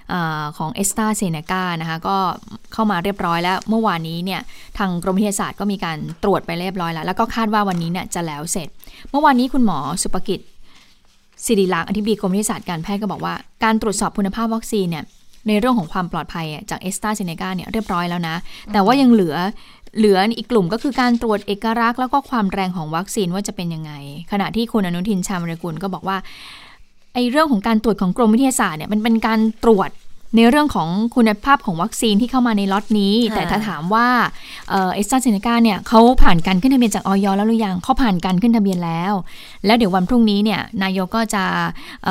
[0.57, 2.17] ของแอสตร้าเซนเนก้านะคะก็
[2.73, 4.41] เข้ามาเรียบร้อยแล้ว เมื่อวานนี้เนี่ย
[4.77, 8.67] ทางกรมวิทยาศาสตร์ก็มีการตรวจไปเรียบร้อยแล้ว แล้วก็คาดว่าวันนี้เนี่ยจะแล้วเสร็จ
[9.09, 10.39] เมื่อวานนี้คุณหมอสุปกิจ
[11.45, 15.03] ศิริลักษณ์อธิบดีกรมวิทยาศาสตร์การแพทย์ก็บอกว่าการตรวจสอบคุณภาพวัคซีนเนี่ย
[15.47, 18.35] ในเรื่องของความปลอดภัยจากแอสตร้าเซนเนก้าเนี่ยเรียบร้อยแล้วนะ
[18.73, 19.35] แต่ว่ายังเหลือ
[19.97, 23.91] เหลืออีกกลุ่มก็คือการตรวจเอกลักษณ์แล้วก็ความแรงของวัคซีนว่าจะเป็นยังไง
[24.31, 26.17] ขณะที่คุณอนุทินชาญวิรกุลก็บอกว่า
[27.13, 29.89] ไอ้เรื่องของการตรวจของกรมวิทยาศาสตร์เนี่ยมันเป็นการตรวจ
[30.35, 34.07] ในเรื่องของคุณภาพของวัคซีนที่เข้ามาในล็อตนี้ แต่ถ้าถามว่า
[34.69, 39.13] เอสตราเซเนกาเนี่ยเขาผ่านการขึ้นทะเบียนจากออยแล้วหรือยังเขาผ่านการขึ้นทะเบียนแล้ว
[39.65, 41.43] แล้วเดี๋ยววันพรุ่งนี้เนี่ยนายกก็จะ
[42.03, 42.07] เ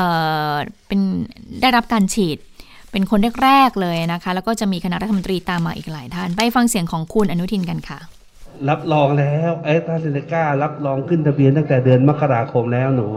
[0.86, 1.00] เป็น
[1.60, 2.38] ได้รับการฉีด
[2.92, 7.98] เป็นคนแรกๆเลยนะคะ แล้วก็จะมีคณะรัฐมนตรีตามมาอีกหลายท่าน ไปฟังเสียงของคุณอนุทินกันค่ะ
[8.68, 13.08] รับรองแล้วไอ้ตาเซเนการับรองขึ้นทะเบียนตั้งแต่เดือนมกราคมแล้วหนู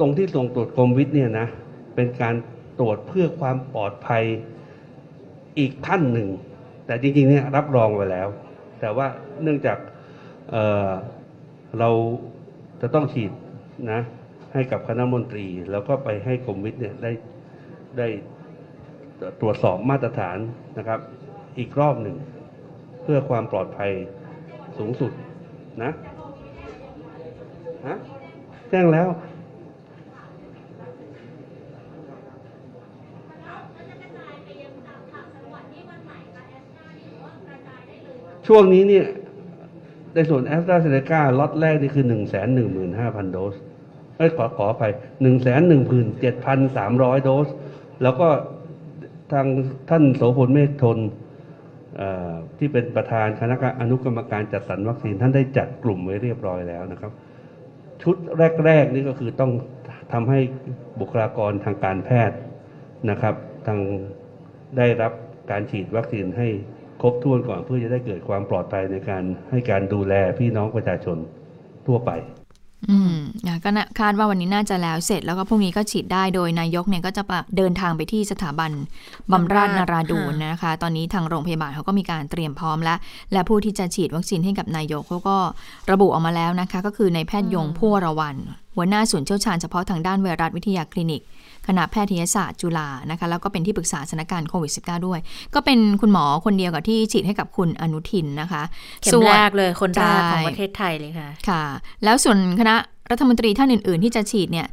[0.00, 1.46] ตรงที่ส่งตรวจโควิดเนี่ยนะ
[1.94, 2.34] เป็นการ
[2.78, 4.24] ตรวจเพื่อความปลอดภัย
[5.58, 6.28] อีกขั้นหนึ่ง
[6.86, 8.28] แต่จริงๆเนี่ยรับรองไว้แล้ว
[8.80, 9.06] แต่ว่า
[9.42, 9.78] เนื่องจาก
[10.50, 11.90] เเรา
[12.80, 13.32] จะต้องฉีด
[13.92, 14.00] นะ
[14.52, 17.12] ให้กับคณะมนตรี แล้วก็ไปให้กรมวิทย์เนี่ยได้
[17.98, 18.08] ได้
[19.40, 20.38] ตรวจสอบมาตรฐาน
[20.78, 21.00] นะครับ
[21.58, 22.16] อีกรอบหนึ่ง
[23.02, 23.90] เพื่อความปลอดภัย
[24.78, 25.12] สูงสุด
[25.82, 25.92] นะ
[27.86, 27.96] ฮะ
[28.70, 29.08] แจ้งแล้ว
[38.46, 39.06] ช่วงนี้เนี่ย
[40.14, 43.54] ในส่วนแอสตราเซเนกาล็อตแรกนี่คือหนึ่งแสนหนึ่งหมื่นห้าพันโดส
[44.16, 44.84] เอ้ยขอขอไป
[45.22, 47.48] หนึ่งแสนหนึ่งพันเจ็ดพันสามร้อยโดส
[48.02, 48.28] แล้วก็
[49.32, 49.46] ทาง
[49.90, 50.98] ท่านโสพลเมฆทน
[52.58, 57.12] ที่เป็นประธานคณะอนุกรรมการจัดสรรวัคซีนท่านได้จัดกลุ่มไว้เรียบร้อยแล้วนะครับ
[58.02, 58.16] ชุด
[58.66, 59.52] แรก ๆ นี่ก็คือต้อง
[60.12, 60.38] ทำให้
[61.00, 62.38] บุคลากรทางการแพทย์
[63.10, 63.34] นะครับ
[63.66, 63.78] ทาง
[64.78, 65.12] ได้รับ
[65.50, 66.48] การฉีดวัคซีนให้
[67.06, 71.16] ครบถ้วนก่อนเพื่อจะได้เกิดความปลอดภัยในการให้การดูแลพี่น้องประชาชน
[71.86, 72.10] ทั่วไป
[72.90, 73.16] อืม
[73.64, 73.70] ก็
[74.00, 77.22] คาดว่าวันนี้น่าจะแล้วเสร็จแล้วก็พรุ่งนี้ก็ฉีดได้โดยนายกเนี่ยก็จะ
[77.56, 78.70] เดินทางไปที่สถาบัน
[79.32, 82.98] บำราศนาราดูนนะคะ ตอนนี้ทางโรงพยาบาลเขาก็มีการเตรียมพร้อมแล้ว
[83.32, 85.36] และผู้ที่จะฉีดวัคซีนให้กับนายกเขาก็
[85.90, 88.36] ระบุออกมาแล้วนะคะ ก็คือในแพทย์ยงผู้ระวัน
[88.76, 91.22] หัวหน้าศูนย์เชี่ยวชาญเฉพาะทางด้านไวรัสวิทยาคลินิก
[91.68, 95.20] คณะแพทยศาสตร์จุฬานะคะแล้วก็เป็นที่ปรึกษาสถานการณ์โควิด -19 ด้วย
[95.54, 98.62] ก็เป็นคุณหมอคนเดียวกับที่ฉีดให้กับคุณอนุทินนะคะ
[99.02, 101.64] เข็มแรกเลยคนแรกของประเทศไทยเลยค่ะค่ะ
[102.04, 102.76] แล้วส่วนคณะ
[103.10, 104.66] รัฐมนตรีท่านอื่น ๆ ที่จะฉีดเนี่ย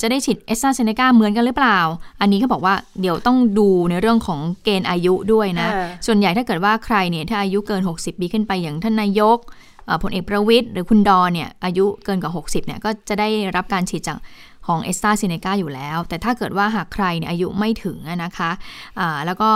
[0.00, 1.78] จะได้ฉีดเอสตราเซเนกาเหมือนกันหรือเปล่า
[2.20, 5.68] อันนี้เขาบอกว่าเดี๋ยวต้องดูในเรื่องของเกณฑ์อายุด้วยนะ
[6.06, 9.38] ส่วนใหญ่ถ้าเกิดว่าใครเนี่ยถ้าอายุเกิน 60ปีขึ้นไปอย่างท่านนายก
[10.02, 14.18] พลเอกประวิทย์หรือคุณดอเนี่ยอายุเกินกว่า 60เนี่ยก็จะได้รับการฉีดจาก
[14.70, 19.50] ของเอสตราเซเนกาอยู่แล้ว แต่ถ้าเกิดว่าหากใครเนี่ยอายุไม่ถึงนะคะะแล้วก็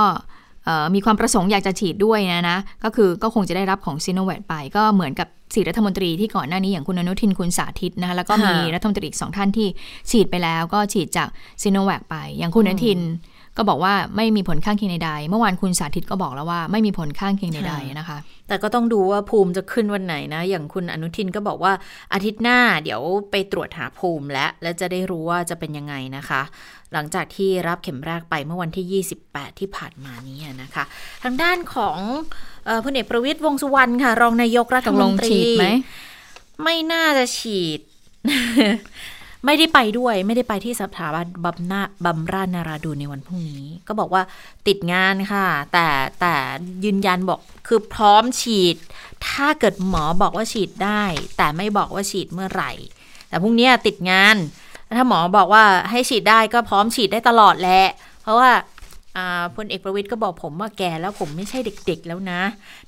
[0.95, 9.69] มีความประสงค์อยากจะฉีดด้วยนะนะ ก็คือก็คงจะได้รับของซีโนแวคไปก็เหมือนกับสี่รัฐมนตรีที่ก่อนหน้านี้อย่างคุณอนุทินคุณสาธิตนะคะแล้วก็มีรัฐมนตรีอีกสองท่านที่
[10.11, 11.29] ฉีดไปแล้ว ก็ฉีดจาก
[11.63, 13.01] ซีโนแวคไป อย่างคุณอนุทิน
[13.57, 21.73] ก็บอกว่าไม่มีผลข้างเคียงใดๆ เมื่อวานคุณสาธิตก็บอกแล้วว่าไม่มีผลข้างเคียงใดๆนะคะ แต่ก็ต้องดูว่าภูมิจะขึ้นวันไหนนะ อย่างคุณอนุทินก็บอกว่า
[22.13, 26.43] อาทิตย์หน้าเดี๋ยวไปตรวจหาภูมิและแล้วจะได้รู้ว่าจะเป็นยังไงนะคะ
[26.93, 30.85] หลังจากที่รับเข็มแรกไปเมื่อวันที่ 28 ที่ผ่านมานี้นะคะ
[31.25, 31.99] ทางด้านของ
[32.85, 35.67] พลเอกประวิตยวงสุวรรณค่ะ รองนายกรัฐมนตรีไหม
[36.63, 37.81] ไม่น่าจะฉีด
[39.47, 44.23] ไม่ได้ไปด้วยไม่ได้ไปที่สถาบันบำนาบำราชนาราดูในวันพรุ่งนี้ ก็บอกว่า
[44.67, 45.87] ติดงานค่ะ แต่
[46.21, 46.35] แต่
[46.85, 48.77] ยืนยันบอกคือพร้อมฉีด
[49.29, 51.03] ถ้าเกิดหมอบอกว่าฉีดได้
[51.37, 52.73] แต่ไม่บอกว่าฉีดเมื่อไหร่
[53.29, 54.37] แต่พรุ่งนี้ติดงาน
[54.97, 57.87] ถ้าหมอบอกว่าให้ฉีดได้ก็พร้อมฉีดได้ตลอดแหละ
[58.23, 58.51] เพราะว่า
[59.57, 62.41] พลเอกประวิทย์ก็บอกผมว่าแก่แล้วผมไม่ใช่เด็กๆแล้วนะ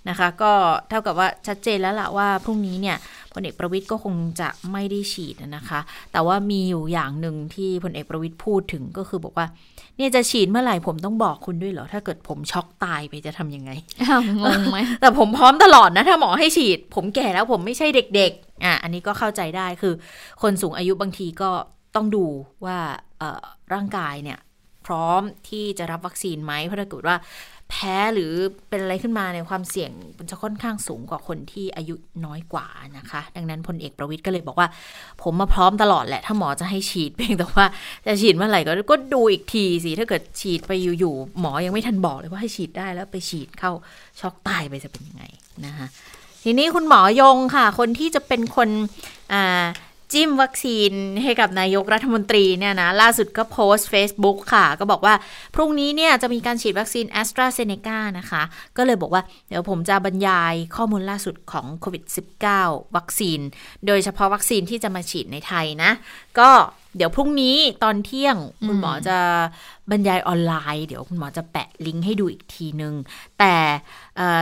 [0.09, 0.53] นะคะ ก็
[0.88, 2.97] เท่ากับว่าชัดเจนแล้วล่ะว่าพรุ่งนี้เนี่ย
[3.37, 5.81] พลเอกประวิทย์ก็คงจะไม่ได้ฉีดนะคะ
[6.12, 9.46] แต่ว่ามีอยู่อย่างหนึ่งที่พลเอกประวิทย์พูดถึงก็คือบอกว่า
[9.96, 13.70] เนี่ยจะฉีดเมื่อไหร่ผมต้องบอกคุณด้วยเหรอ ถ้าเกิดผมช็อกตายไปจะทํำยังไง
[14.42, 19.94] งงไหมแต่ผมพร้อมตลอดนะ ถ้าหมอให้ฉีด ผมแก่แล้วผมไม่ใช่เด็กๆอะอันนี้ก็เข้าใจได้คือ
[20.42, 21.51] คนสูงอายุบางทีก็
[21.94, 22.27] ต้องดู
[22.64, 22.79] ว่า
[23.75, 24.38] ร่างกายเนี่ย
[24.87, 27.16] พร้อมที่จะรับวัคซีนไหมเพราะถ้าเกิดว่า
[27.70, 28.33] แพ้หรือ
[28.68, 31.94] เป็นอะไรขึ้นมาในความเสี่ยงมันจะค่อนข้างสูงกว่าคนที่อายุ
[32.26, 32.66] น้อยกว่า
[32.98, 34.68] นะคะ ดังนั้นพลเอกประวิทย์ก็เลยบอกว่า
[35.22, 37.66] ผมมาพร้อมตลอดแหละ ถ้าหมอจะให้ฉีดเพียงแต่ว่า
[38.07, 43.72] จะฉีดเมื่อไหร่ก็ก็ดูอีกทีสิถ้าเกิดฉีดไปอยู่ๆหมอยังไม่ทันบอกเลยว่าให้ฉีดได้แล้วไปฉีดเข้า
[44.20, 45.24] ช็อกตายไปจะเป็นยังไง
[45.66, 45.87] นะคะ
[46.44, 48.68] ทีนี้คุณหมอยงค่ะ คนที่จะเป็นคน
[49.33, 49.64] อ่า
[50.12, 50.92] จิ้มวัคซีน
[51.23, 55.14] ให้กับนายกรัฐมนตรีเนี่ยนะล่าสุดก็โพสต์ Facebook ค่ะ ก็บอกว่า
[55.55, 58.42] พรุ่งนี้เนี่ยจะมีการฉีดวัคซีนแอสตราเซเนกานะคะ
[58.77, 62.05] ก็เลยบอกว่าเดี๋ยวผมจะบรรยายข้อมูลล่าสุดของโควิด
[62.51, 63.40] -19 วัคซีน
[63.87, 65.90] โดยเฉพาะวัคซีนที่จะมาฉีดในไทยนะ
[66.38, 66.51] ก็
[66.97, 69.19] เดี๋ยวพรุ่งนี้ตอนเที่ยงคุณหมอจะ
[69.91, 72.95] บรรยายออนไลน์ เดี๋ยวคุณหมอจะแปะลิงก์ให้ดูอีกทีนึง
[73.39, 73.57] แต่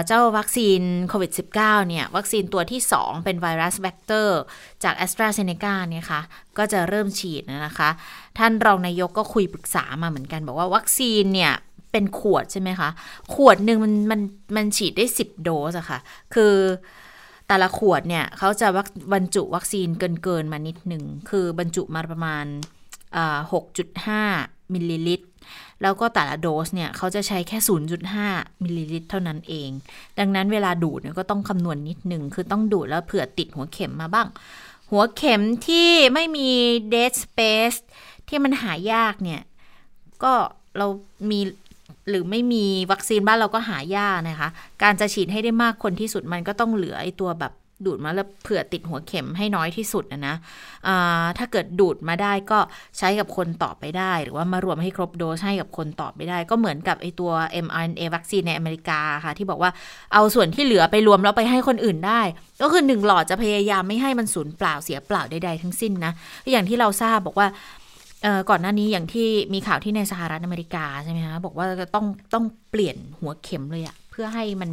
[0.07, 4.41] เจ้าวัคซีนโควิด -19 เนี่ย วัคซีนตัวที่ 2 เป็นไวรัสแบคเตอร์
[4.83, 6.21] จาก a s t r a z เซ e c a เนี่ยค่ะ
[6.59, 7.91] ก็จะเริ่มฉีดนะคะ
[8.39, 11.53] ท่านรองนายกก็คุยปรึกษามาเหมือนกัน บอกว่าวัคซีนเนี่ย
[11.93, 12.89] เป็นขวดใช่ไหมคะ
[13.35, 14.21] ขวดหนึ่งมันมัน
[14.57, 15.99] มันฉีดได้ 10 โดสอะค่ะ
[16.35, 16.55] คือ
[17.49, 18.69] แต่ละขวดเนี่ยเขาจะ
[19.13, 22.45] บรรจุวัคซีนเกินเกินมานิดหนึ่ง คือบรรจุมาประมาณ
[23.35, 25.27] 6.5 มิลลิลิตร
[25.83, 27.59] แล้วก็แต่ละโดสเนี่ยเขาจะใช้แค่
[28.11, 29.71] 0.5 มิลลิลิตร เท่านั้นเอง
[30.19, 34.29] ดังนั้นเวลาดูดเนี่ยก็ต้องคำนวณนิดหนึ่ง คือต้องดูดแล้วเผื่อติดหัวเข็มมาบ้าง
[34.91, 36.49] หัวเข็มที่ไม่มี
[36.93, 37.79] dead space
[38.29, 39.43] ที่มันหายากเนี่ย
[40.23, 40.33] ก็
[40.79, 40.87] เรา
[41.31, 41.41] มี
[42.09, 44.49] หรือไม่มีวัคซีนบ้านเราก็หายากนะคะ
[44.83, 47.53] การจะฉีดให้ได้มากคนที่สุดมันก็ต้องเหลือไอตัวแบบ
[47.87, 50.37] ดูดมาแล้วเผื่อติดหัวเข็มให้น้อยที่สุดนะนะ
[51.39, 52.59] ถ้าเกิดดูดมาได้ก็
[52.99, 57.31] ใช้กับคนต่อไปได้ หรือว่ามารวมให้ครบโดสให้กับคนต่อไปได้ ก็เหมือนกับไอตัว
[57.65, 59.71] mRNA วัคซีนในอเมริกาค่ะ ที่บอกว่า
[60.13, 62.21] เอาส่วนที่เหลือไปรวมแล้วไปให้คนอื่นได้
[62.63, 66.13] ก็คือหนึ่งหลอดจะพยายามไม่ให้มันสูญเปล่าเสียเปล่าใดๆทั้งสิ้นนะ
[66.53, 67.49] อย่างที่เราทราบบอกว่า
[68.51, 74.71] ก่อนหน้านี้อย่างที่มีข่าวที่ในสหรัฐอเมริกาใช่ไหมคะบอกว่าต้องต้องเปลี่ยนหัวเข็มเลยอะเพื่อให้มัน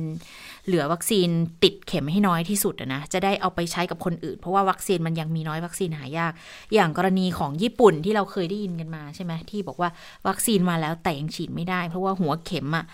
[0.65, 1.29] เหลือวัคซีน
[1.63, 6.33] ติดเข็มให้น้อยที่สุดนะจะได้เอาไปใช้กับคนอื่น เพราะว่าวัคซีนมันยังมีน้อยวัคซีนหายาก
[6.73, 9.89] อย่างกรณีของญี่ปุ่นที่เราเคยได้ยินกันมาใช่ไหมที่บอกว่า
[10.27, 12.85] วัคซีนมาแล้วแต่ยังฉีดไม่ได้ เพราะว่าหัวเข็มอะ่ะ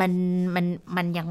[0.00, 0.12] มัน
[0.54, 0.66] มัน
[0.96, 1.26] มันยัง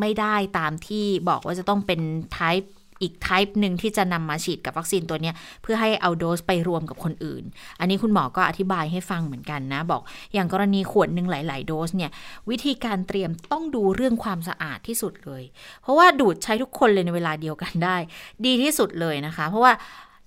[0.00, 2.00] ไม่ได้ตามที่บอกว่าจะต้องเป็น
[2.36, 2.68] type
[3.02, 5.32] อีกไทป์หนึ่งที่จะนำมาฉีดกับวัคซีนตัวนี้
[5.62, 7.44] เพื่อให้เอาโดสไปรวมกับคนอื่น
[7.80, 10.02] อันนี้คุณหมอก็อธิบายให้ฟังเหมือนกันนะ บอก
[10.34, 12.10] อย่างกรณีขวดหนึ่งหลาย ๆ โดสเนี่ย
[12.50, 15.42] วิธีการเตรียมต้องดูเรื่องความสะอาดที่สุดเลย
[15.82, 17.96] เพราะว่าดูดใช้ทุกคนเลยในเวลาเดียวกันได้
[18.44, 19.72] ดีที่สุดเลยนะคะ เพราะว่า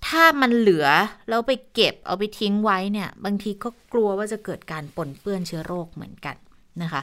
[0.08, 0.86] ถ้ามันเหลือ
[1.28, 6.36] แล้วไปเก็บเอาไปทิ้งไว้เนี่ย บางทีก็กลัวว่าจะเกิดการปนเปื้อนเชื้อโรคเหมือนกัน
[6.82, 7.02] นะคะ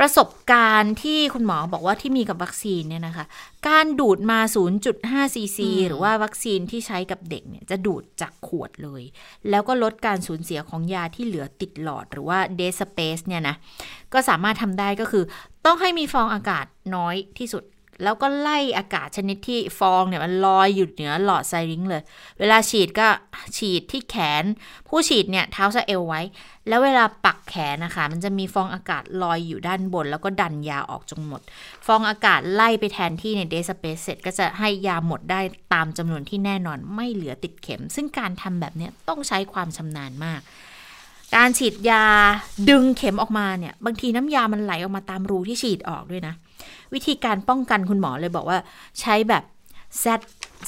[0.00, 3.24] ประสบการณ์ที่คุณหมอบอกว่าที่มีกับวัคซีนเนี่ยนะคะ
[3.68, 4.38] การดูดมา
[4.86, 9.02] 0.5 ซีซีหรือว่าวัคซีนที่ใช้กับเด็กเนี่ยจะดูดจากขวดเลย
[9.50, 13.56] แล้วก็ลดการสูญเสียของยาที่เหลือติดหลอดหรือว่าเดสเปซเนี่ยนะ
[14.12, 15.24] ก็สามารถทำได้ก็คือ
[15.66, 17.64] ต้องให้มีฟองอากาศน้อยที่สุด
[18.02, 22.02] แล้วก็ไล่อากาศชนิดที่ฟองเนี่ยมันลอยอยู่เหนือหลอดไซริงเลย
[22.38, 23.08] เวลาฉีดก็
[23.56, 24.44] ฉีดที่แขน
[24.88, 26.20] ผู้ฉีดเนี่ยเท้าสะเอวไว้
[26.68, 31.40] แล้วเวลาปักแขนนะคะ มันจะมีฟองอากาศลอยอยู่ด้านบน แล้วก็ดันยาออกจนหมด
[31.86, 35.40] ฟองอากาศไล่ไปแทนที่ในเดสเปซเสร็จก็จะให้ยาหมดได้
[35.72, 40.40] ตามจำนวนที่แน่นอนไม่เหลือติดเข็ม ซึ่งการทำแบบนี้ต้องใช้ความชำนาญมาก
[41.36, 42.04] การฉีดยา
[42.70, 46.34] ดึงเข็มออกมาเนี่ย บางทีน้ำยามันไหลออกมาตามรูที่ฉีดออกด้วยนะ
[46.94, 48.58] วิธีการป้องกันคุณหมอเลยบอกว่า
[49.00, 49.44] ใช้แบบ
[50.04, 50.06] Z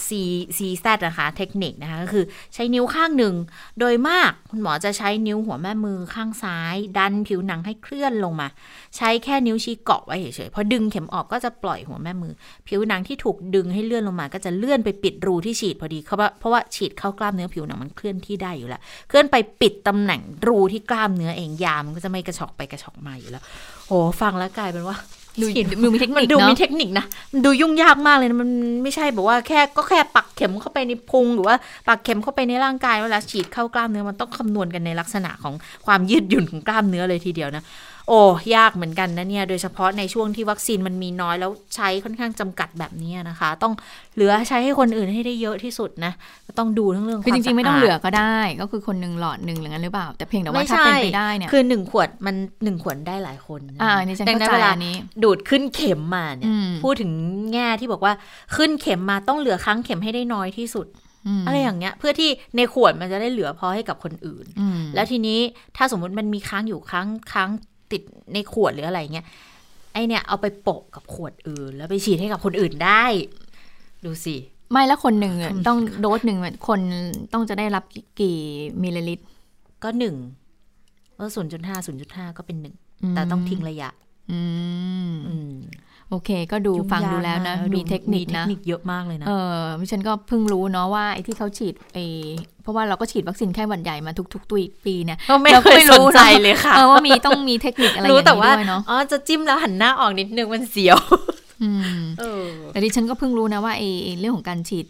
[0.08, 0.10] C
[0.58, 3.34] C Z นะคะเทคนิคนะคะก็คือใช้นิ้วข้างหนึ่ง
[3.78, 8.48] โดยมากคุณหมอจะใช้นิ้วหัวแม่มือข้างซ้าย ดันผิวหนังให้เคลื่อนลงมา
[8.96, 12.32] ใช้แค่นิ้วชี้เกาะไว้เฉยๆพอดึงเข็มออกก็จะปล่อยหัวแม่มือ
[12.68, 23.42] ผิวหนังที่ถูกดึงให้เลื่อนลงมา ก็จะเลื่อนไปปิดรูที่ฉีดพอดีเพราะว่าเพราะว่าฉีดเข้ากล้ามเนื้อผิวหนังมันเคลื่อนที่ได้อยู่แล้ว เคลื่อนไปปิดตำแหน่งรูที่กล้ามเนื้อเองยามันก็จะไม่กระชอกไปกระชอกมาอยู่แล้ว
[23.88, 24.96] โอ้ฟังแล้วกลายเป็นว่า
[25.40, 25.46] ดู
[25.82, 28.50] ดูมีเทคนิคดูมีเทคนิคนะมันดูยุ่งยากมากเลยนะมัน
[28.82, 31.56] ไม่ใช่แบบว่าแค่ก็แค่ปักเข็มเข้าไปในพุงหรือว่า
[31.88, 35.54] ปักเข็มเข้าไปในร่างกายเวลาฉีดเข้ากล้ามเนื้อมันต้องคำนวณกันในลักษณะของ
[35.86, 37.62] ความยืดหยุ่นของกล้ามเนื้อเลยทีเดียวนะ
[38.08, 38.20] โอ้
[38.56, 43.72] ยากเหมือนกันนะเนี่ย โดยเฉพาะในช่วงที่วัคซีนมันมีน้อยแล้วใช้ค่อนข้างจำกัดแบบนี้นะคะ ต้อง
[44.14, 46.12] เหลือใช้ให้คนอื่นให้ได้เยอะที่สุดนะ
[46.58, 57.10] ต้องดูทั้งเรื่องคือจริงๆ ไม่ต้องเหลือก็ได้ ก็คือคนหนึ่งหลอดหนึ่งหรืองั้นหรือเปล่า แต่เพียงแต่ว่าถ้าเป็นไปได้เนี่ยคือหนึ่งขวดมันหนึ่งขวดได้หลายคนอ่านี่ฉันเข้าใจอันนี้ ดูดขึ้นเข็มมาเนี่ยพูดถึง
[57.52, 58.12] แง่ที่บอกว่า
[58.56, 60.86] ขึ้นเข็มมาต้องเหลือครั้งเข็มให้ได้น้อยที่สุด
[61.46, 64.46] อะไรอย่างเงี้ย เพื่อที่ในขวดมันจะได้เหลือพอให้กับคนอื่น
[64.94, 65.40] แล้วทีนี้
[65.76, 67.50] ถ้าสมมุติมันมีค้างอยู่ครั้งครั้ง
[67.92, 69.26] ติดในขวดหรืออะไรเงี้ย
[69.92, 73.04] ไอเนี่ยเอาไปโปะกับขวดอื่น แล้วไปฉีดให้กับคนอื่นได้
[74.04, 74.36] ดูสิ
[74.70, 75.34] ไม่แล้วคนหนึ่ง
[75.66, 76.80] ต้องโดสหนึ่งคน
[77.32, 77.84] ต้องจะได้รับ
[78.20, 78.38] กี่
[78.82, 79.24] มิลลิลิตร
[79.82, 80.14] ก็หนึ่ง
[81.16, 82.74] เออศูนย์จุดห้าศูนย์จุดห้าก็เป็นหนึ่ง
[83.14, 83.88] แต่ต้องทิ้งระยะ
[84.30, 84.40] อื
[85.10, 85.58] ม
[86.10, 92.04] โอเค ก็ดูฟังดูแล้วนะ มีเทคนิคนะเทคนิคเยอะมากเลยนะเอดิฉันก็เพิ่งรู้เนาะว่าไอ้ที่เขาฉีดไอ้
[92.62, 100.98] เพราะว่าเราก็ฉีดวัคซีนแค่วันใหญ่มาทุกๆตุยปีเนี่ยเราไม่รู้ใจเลยค่ะว่ามีต้องมีเทคนิคอะไรอย่างนี้ด้วยเนาะอ๋อจะจิ้มแล้วหันหน้าออกนิดนึงมันเสียว
[102.72, 103.88] แต่ดิฉันก็เพิ่งรู้นะว่าไอ้
[104.20, 104.86] เรื่องของการฉีด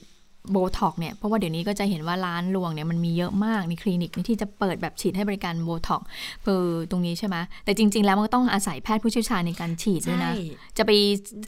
[0.51, 6.03] โบท็อกเนี่ย เพราะว่าเดี๋ยวนี้ก็จะเห็นว่าร้านรวงเนี่ยมันมีเยอะมากในคลินิกที่จะเปิดแบบฉีดให้บริการโบท็อก
[6.45, 10.45] เออตรงนี้ใช่ไหมแต่จริง ๆ แล้วมันก็ต้องอาศัยแพทย์ผู้เชี่ยวชาญในการฉีดด้วยนะใช่
[10.79, 10.91] จะไป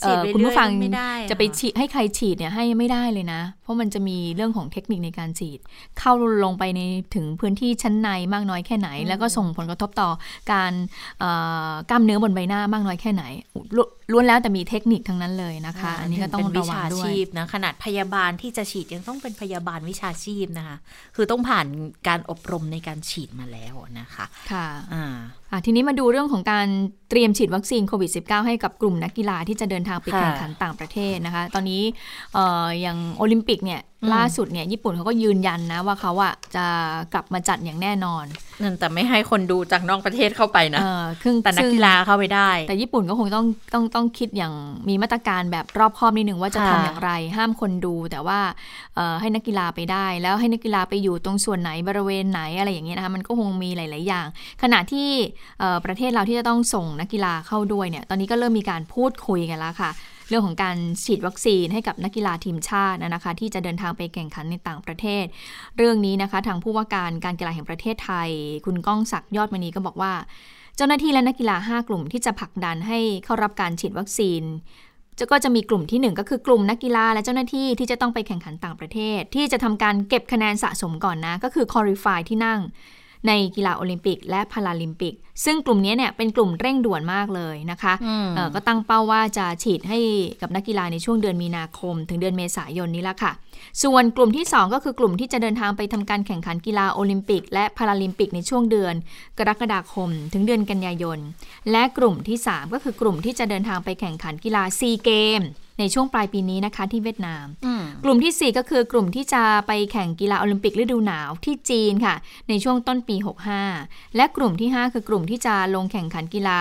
[0.03, 5.59] เอ่ฉีดอไปคุณผู้ฟังเรื่อยๆไม่ได้อจะไปฉีดให้ใครฉีดเนี่ยให้ไม่ได้เลยนะ เพราะมันจะมีเรื่องของเทคนิคในการฉีด
[5.99, 6.13] เข้า
[6.45, 6.81] ลงไปใน
[7.15, 10.11] ถึงพื้นที่ชั้นในมากน้อยแค่ไหน แล้วก็ส่งผลกระทบต่อ
[10.53, 10.73] การ
[11.19, 11.31] เอ่
[11.71, 13.25] อกล้ามเนื้อบนใบหน้ามากน้อยแค่ไหน
[14.13, 20.77] ล้วนล้วนแล้วแต่มีเทคนิคทั้งนั้นเลยนะคะ อันนี้ก็ต้องเป็นระวิวังชาด้วยชีพนะขนาดพยาบาลที่จะฉีดยังต้องเป็นพยาบาลวิชาชีพนะคะ
[21.17, 21.67] คือต้องผ่าน
[22.09, 25.15] การอบรมในการฉีดมาแล้วนะคะ ค่ะอ่า
[25.48, 26.67] อะทีนี้มาดูเรื่องของการ
[27.11, 31.83] เตรียมฉีดวัคซีนโควิด -19 ให้กับกลุ่มนักกีฬาที่จะเดินทางไปค่ะแข่งขันต่างประเทศนะคะ ตอนนี้
[32.35, 36.65] เอ่ออย่างโอลิมปิกเนี่ยอืมล่าสุดเนี่ยญี่ปุ่นเขาก็ยืนยันนะว่าเขาอะจะ
[37.13, 38.25] กลับมาจัดอย่างแน่นอน
[38.63, 44.53] นั่นแต่ไม่ให้คนดูจากนอกประเทศเข้าไปนะเออครึ่งแต่นักซึ่งกีฬาเข้าไปได้ แต่ญี่ปุ่นก็คงต้องต้องต้องคิดอย่าง
[44.89, 48.39] มีมาตรการแบบรอบคอบนิดหนึ่งว่าจะค่ะทำอย่างไร ห้ามคนดูแต่ว่า
[48.97, 54.27] เอ่อให้นักกีฬาไปได้ แล้วให้นักกีฬาไปอยู่ตรงส่วนไหนบริเวณไหนอะไรอย่างเงี้ยนะคะมันก็คงมีหลาย ๆ อย่าง
[54.63, 55.38] ขณะที่เอ่อ
[55.85, 59.91] ประเทศเราที่จะต้องส่งนักกีฬาเข้าด้วยเนี่ยตอนนี้ก็เริ่มมีการพูดคุยกันแล้วค่ะ
[60.29, 65.25] เรื่องของการฉีดวัคซีนให้กับนักกีฬาทีมชาตินะคะ ที่จะเดินทางไปแข่งขันในต่างประเทศ
[65.77, 68.31] เรื่องนี้นะคะ ทางผู้ว่าการการกีฬาแห่งประเทศไทย
[68.67, 70.13] คุณก้องศักดิ์ยอดมณีก็บอกว่า
[70.77, 74.43] เจ้าหน้าที่และนักกีฬา 5 กลุ่มที่จะผลักดันให้เข้ารับการฉีดวัคซีน
[75.19, 82.61] จะก็จะมีกลุ่มที่ 1 ก็คือกลุ่มนักกีฬาและเจ้าหน้าที่ที่จะต้องไปแข่งขันต่างประเทศ ที่จะทำการเก็บคะแนนสะสมก่อนนะ ก็คือ qualify ที่นั่ง
[83.27, 89.99] ในกีฬาโอลิมปิก และพาราลิมปิก ซึ่งกลุ่มนี้เนี่ยเป็นกลุ่มเร่งด่วนมากเลยนะคะอืมเอ่อก็ตั้งเป้าว่าจะฉีดให้
[90.41, 93.33] กับนักกีฬาในช่วงเดือนมีนาคม ถึงเดือนเมษายนนี้ละค่ะ
[93.83, 98.95] ส่วนกลุ่มที่ 2 ก็คือกลุ่มที่จะเดินทางไปทำการแข่งขันกีฬาโอลิมปิก และพาราลิมปิกในช่วงเดือน
[99.39, 101.19] กรกฎาคม ถึงเดือนกันยายน
[101.71, 105.43] และกลุ่มที่ 3 ก็คือกลุ่มที่จะเดินทางไปแข่งขันกีฬาซีเกมส์
[105.79, 112.15] ในช่วงปลายปีนี้นะคะที่เวียดนามอืมกลุ่มทีสี่ 4 ก็คือกลุ่มที่จะไปแข่งกีฬาโอลิมปิกฤดูหนาวที่จีนค่ะ
[112.49, 113.17] ในช่วงต้นปี
[113.67, 116.61] 65 และกลุ่มที่ 5 คือกลุ่มที่จะลงแข่งขันกีฬา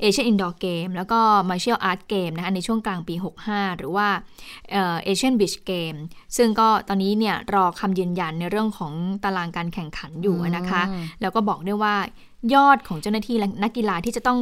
[0.00, 1.20] Asian Indoor Games แล้วก็
[1.50, 3.14] Martial Arts Games นะคะในช่วงกลางปี
[3.46, 4.08] 65 หรือว่า
[4.70, 5.94] Asian Beach Games
[6.36, 8.92] ซึ่งก็ตอนนี้เนี่ยรอคำยืนยันในเรื่องของ
[9.24, 11.94] ตารางการแข่งขันอยู่นะคะอืมแล้วก็บอกด้วยว่า
[12.54, 14.38] ยอดของเจ้าหน้าที่และนักกีฬาที่จะต้อง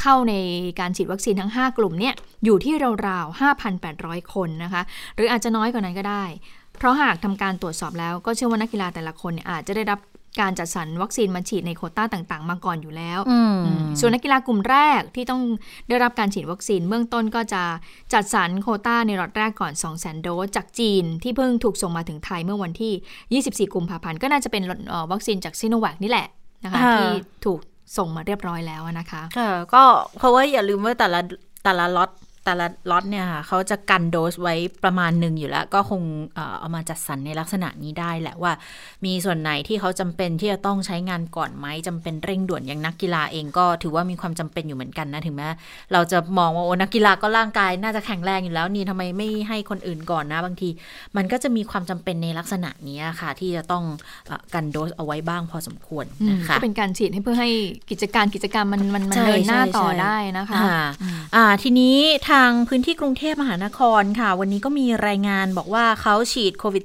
[0.00, 0.34] เข้าใน
[0.80, 2.74] การฉีดวัคซีนทั้ง 5 กลุ่มเนี่ยอยู่ที่
[3.08, 3.40] ราวๆ
[3.80, 4.82] 5,800 คนนะคะ
[5.16, 6.24] หรืออาจจะน้อยกว่านั้นก็ได้
[6.78, 10.00] เพราะหากทำการตรวจสอบแล้วก็เชื่อว่านักกีฬาแต่ละคนเนี่ยอาจจะได้รับ
[10.40, 15.42] การจัดสรรวัคซีนมาฉีดในโควต้าต่างๆ มาก่อนอยู่แล้วอืมอืมส่วนนักกีฬากลุ่มแรกที่ต้อง
[15.88, 17.62] ได้รับการฉีดวัคซีนเบื้องต้นก็จะ
[18.12, 26.26] จัดสรรโควต้าในรอตแรกก่อน 2 0 0 0 0 0 โดสจากจีนที่เพิ่งถูกส่งมาถึงไทยเมื่อวันที่ 24 กุมภาพันธ์ ก็น่าจะเป็นเอ่อวัคซีนจากซิโนแวคนี่แหละ
[26.64, 27.10] นะคะค่ะที่
[27.44, 27.58] ถูก
[27.96, 29.82] ส่งมาเรียบร้อยแล้วนะคะ ค่ะ ก็
[30.18, 31.20] เพราะว่าอย่าลืมว่าแต่ละ
[31.64, 32.10] แต่ละล็อต
[32.44, 36.02] แต่ละล็อตเนี่ยค่ะเขาจะกันโดสไว้ประมาณหนึ่งอยู่แล้ว ก็คง
[36.34, 38.52] เอ่อเอามาจัดสรรในลักษณะนี้ได้แหละว่า
[39.04, 45.48] มีส่วนไหนที่เขาจำเป็นที่จะต้องใช้งานก่อนไหมจำเป็นเร่งด่วนอย่างนักกีฬาเองก็ถือว่ามีความจำเป็นอยู่เหมือนกันนะถึงแม้
[45.92, 50.68] เราจะมองว่าโอ้นักกีฬาก็ร่างกายน่าจะแข็งแรงอยู่แล้วนี่ทำไมไม่ให้คนอื่นก่อนนะ บางที
[51.16, 53.84] มันก็จะมีความจำเป็นในลักษณะนี้ค่ะ ที่จะต้อง
[54.26, 57.50] เออกันโดสเอาไว้บ้างพอสมควรอืมนะคะก็เป็นการฉีดให้เพื่อให้
[57.90, 61.96] กิจการกิจกรรมมันมันมันใช่เดินหน้าใช่ต่อใช่ได้นะคะค่ะอืมอ่าทีนี้
[62.30, 66.84] ทางางพื้นที่กรุงเทพมหานครค่ะ วันนี้ก็มีรายงานบอกว่าเขาฉีดโควิด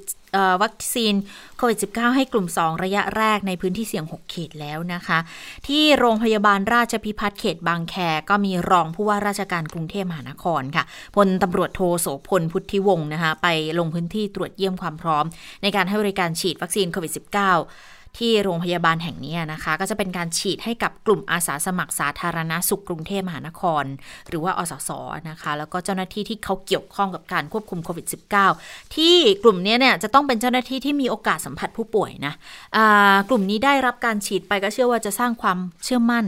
[0.64, 1.14] วัคซีน
[1.58, 5.20] โควิด -19 ให้กลุ่ม 2 ระยะแรกในพื้นที่เสี่ยง 6 เขตแล้วนะคะ
[5.68, 7.96] ที่โรงพยาบาลราชพิพัฒน์เขตบางแค
[8.30, 10.84] ก็มีรองผู้ว่าราชการกรุงเทพมหานครค่ะ
[11.16, 13.48] พลตำรวจโทโสพลพุทธิวงศ์นะคะ ไป
[13.80, 15.26] ลงพื้นที่ตรวจเยี่ยมความพร้อม
[15.62, 23.84] ในการให้บริการฉีดวัคซีนโควิด -19 ที่โรงพยาบาลแห่งนี้นะคะ ก็จะเป็นการฉีดให้กับกลุ่มอาสาสมัครสาธารณสุขกรุงเทพมหานคร
[24.30, 24.90] หรือว่าอสส
[25.30, 28.06] นะคะ แล้วก็เจ้าหน้าที่ที่เขาเกี่ยวข้องกับการควบคุมโควิด
[28.52, 32.34] -19 ที่กลุ่มนี้เนี่ยจะต้องเป็นเจ้าหน้าที่ที่มีโอกาสสัมผัสผู้ป่วยนะ
[32.76, 36.26] อ่ากลุ่มนี้ได้รับการฉีดไปก็เชื่อว่าจะสร้างความเชื่อมั่น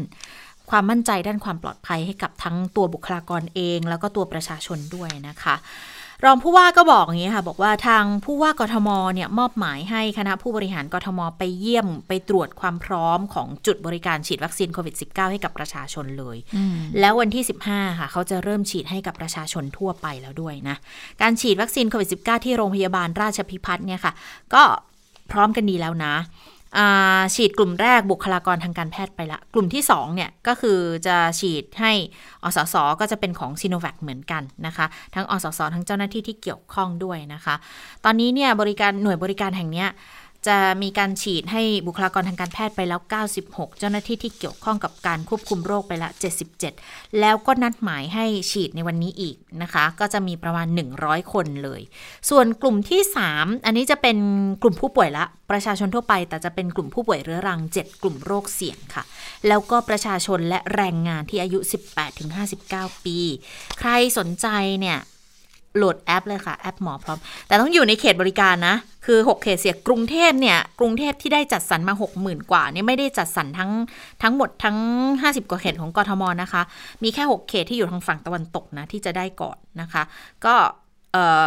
[0.70, 5.56] ความมั่นใจด้านความปลอดภัยให้กับทั้งตัวบุคลากรเอง แล้วก็ตัวประชาชนด้วยนะคะ
[6.26, 20.76] รองผู้ว่าก็บอกอย่างนี้ค่ะ บอกว่าทางผู้ว่ากทมเนี่ยมอบหมายให้คณะผู้บริหารกทมไปเยี่ยมไปตรวจความพร้อมของจุดบริการฉีดวัคซีนโควิด -19 ให้กับประชาชนเลยอืมแล้ววันที่ 15 ค่ะ เขาจะเริ่มฉีดให้กับประชาชนทั่วไปแล้วด้วยนะ
[21.22, 24.14] การฉีดวัคซีนโควิด -19 ที่โรงพยาบาลราชพิพัฒน์เนี่ยค่ะ
[24.54, 24.64] ก็
[25.32, 26.47] พร้อมกันดีแล้วนะอ่า
[27.36, 31.92] ฉีดกลุ่มแรกบุคลากรทางการแพทย์ไปละ กลุ่มที่2เนี่ยก็คือจะฉีดให้
[32.44, 37.56] อสสก็จะเป็นของซีโนแวคเหมือนกันนะคะ ทั้งอสสทั้งเจ้าหน้าที่ที่เกี่ยวข้องด้วยนะคะ
[38.06, 39.88] ตอนนี้เนี่ยบริการหน่วยบริการแห่งเนี้ย
[40.48, 43.02] จะมีการฉีดให้บุคลากรทางการแพทย์ไปแล้ว
[43.40, 46.10] 96 เจ้าหน้าที่ที่เกี่ยวข้องกับการควบคุมโรคไปละ
[46.64, 50.68] 77 แล้วก็นัดหมายให้ฉีดในวันนี้อีกนะคะ ก็จะมีประมาณ
[51.00, 51.82] 100 คนเลย
[52.30, 53.02] ส่วนกลุ่มที่
[53.34, 54.18] 3 อันนี้จะเป็น
[54.62, 59.04] กลุ่มผู้ป่วยละ ประชาชนทั่วไป แต่จะเป็นกลุ่มผู้ป่วยเรื้อรัง 7 กลุ่มโรคเสี่ยงค่ะ
[59.48, 61.60] แล้วก็ประชาชนและแรงงานที่อายุ
[62.32, 63.18] 18-59 ปี
[63.80, 64.48] ใครสนใจ
[64.80, 65.00] เนี่ย
[65.78, 73.72] โหลดแอปเลยค่ะ แอปหมอพร้อม แต่ต้องอยู่ในเขตบริการนะ คือ 6 เขตเสียกรุงเทพเนี่ย กรุงเทพที่ได้จัดสรรมา 60,000 กว่าเนี่ยไม่ได้จัดสรรทั้ง
[74.24, 74.78] ทั้งหมดทั้ง
[75.14, 76.62] 50 กว่าเขตของกทมนะคะ
[77.04, 80.04] มีแค่ 6 เขตที่อยู่ทางฝั่งตะวันตกนะ ที่จะได้ก่อนนะคะ
[80.46, 80.56] ก็
[81.14, 81.46] เอ่อ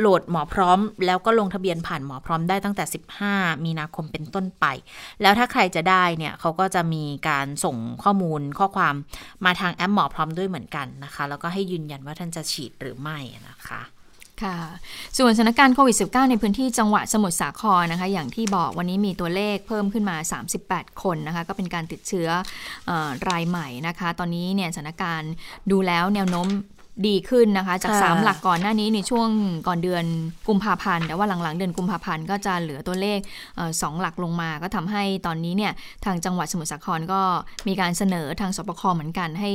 [0.00, 2.84] โหลดหมอพร้อม แล้วก็ลงทะเบียนผ่านหมอพร้อมได้ตั้งแต่
[3.24, 4.64] 15 มีนาคมเป็นต้นไป
[5.22, 8.94] แล้วถ้าใครจะได้เนี่ยเขาก็จะมีการส่งข้อมูลข้อความ
[9.44, 13.18] มาทางแอปหมอพร้อมด้วยเหมือนกันนะคะ แล้วก็ให้ยืนยันว่าท่านจะฉีดหรือไม่
[13.50, 13.82] นะคะ
[14.42, 14.58] ค่ะ
[15.18, 20.16] ส่วนสถานการณ์โควิด -19 ในพื้นที่จังหวัดสมุทรสาครนะคะ อย่างที่บอกวันนี้มีตัวเลขเพิ่มขึ้นมา
[20.58, 22.28] 38 คนนะคะ ก็เป็นการติดเชื้อ
[22.90, 22.92] อ
[23.28, 25.32] รายใหม่นะคะ ตอนนี้เนี่ยสถานการณ์
[25.70, 26.46] ดูแล้วแนวโน้ม
[27.06, 29.28] ดีขึ้นนะคะ จากค่ะ3หลักก่อนหน้านี้ในช่วง
[29.66, 30.04] ก่อนเดือน
[30.48, 33.18] กุมภาพันธ์แต่ว่าหลังๆ เดือนกุมภาพันธ์ก็จะเหลือตัวเลข
[33.56, 35.72] เอ่อสองหลักลงมา ก็ทำให้ตอนนี้เนี่ย
[36.04, 37.20] ทางจังหวัดสมุทรสาครก็
[37.68, 39.50] มีการเสนอทางสปคเหมือนกัน ให้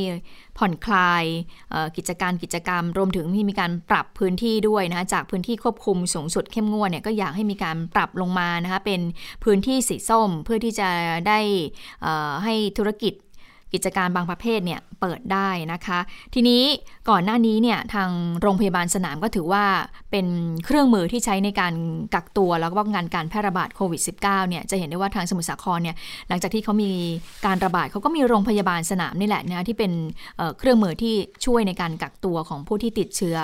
[0.57, 1.23] ผ่อนคลาย
[1.71, 9.01] เอ่อกิจการกิจกรรม รวมถึงที่มีการปรับพื้นที่ด้วยนะคะจากพื้นที่ควบคุมสูงสุดเข้มงวดเนี่ยก็อยากให้มีการปรับลงมานะคะเป็น
[9.43, 10.89] พื้นที่สีส้มเพื่อที่จะ
[11.27, 11.39] ได้
[12.01, 13.13] เอ่อให้ธุรกิจ
[13.75, 15.99] กิจการบางประเภทเนี่ยเปิดได้นะคะ
[16.33, 16.63] ทีนี้
[17.09, 18.09] ก่อนหน้านี้เนี่ยทาง
[18.41, 19.63] โรงพยาบาลสนามก็ถือว่า
[20.11, 20.27] เป็น
[20.65, 21.73] เครื่องมือที่ใช้ในการ
[22.13, 25.95] กักตัวแล้วก็ป้องกันการแพร่ระบาดโควิด -19 เนี่ยจะเห็นได้ว่าทางสมุทรสาครเนี่ย
[26.29, 26.89] หลังจากที่เขามี
[27.45, 29.91] การระบาดเขาก็มีโรงพยาบาลสนามนี่แหละนะที่เป็น
[30.59, 33.37] เครื่องมือที่ช่วยในการกักตัวของผู้ที่ติดเชื้อ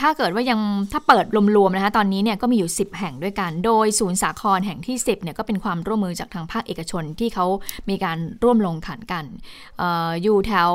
[0.00, 0.60] ถ้าเกิดว่ายัง
[0.92, 1.24] ถ้าเปิด
[1.56, 7.46] รวมๆนะคะตอนนี้เนี่ยก็มีอยู่ 10 แห่งด้วยกัน โดยศูนย์สาครแห่งที่ 10เนี่ยก็เป็นความร่วมมือจากทางภาคเอกชนที่เขา
[7.90, 9.24] มีการร่วมลงขันกัน
[9.78, 10.72] เอออยู่แถว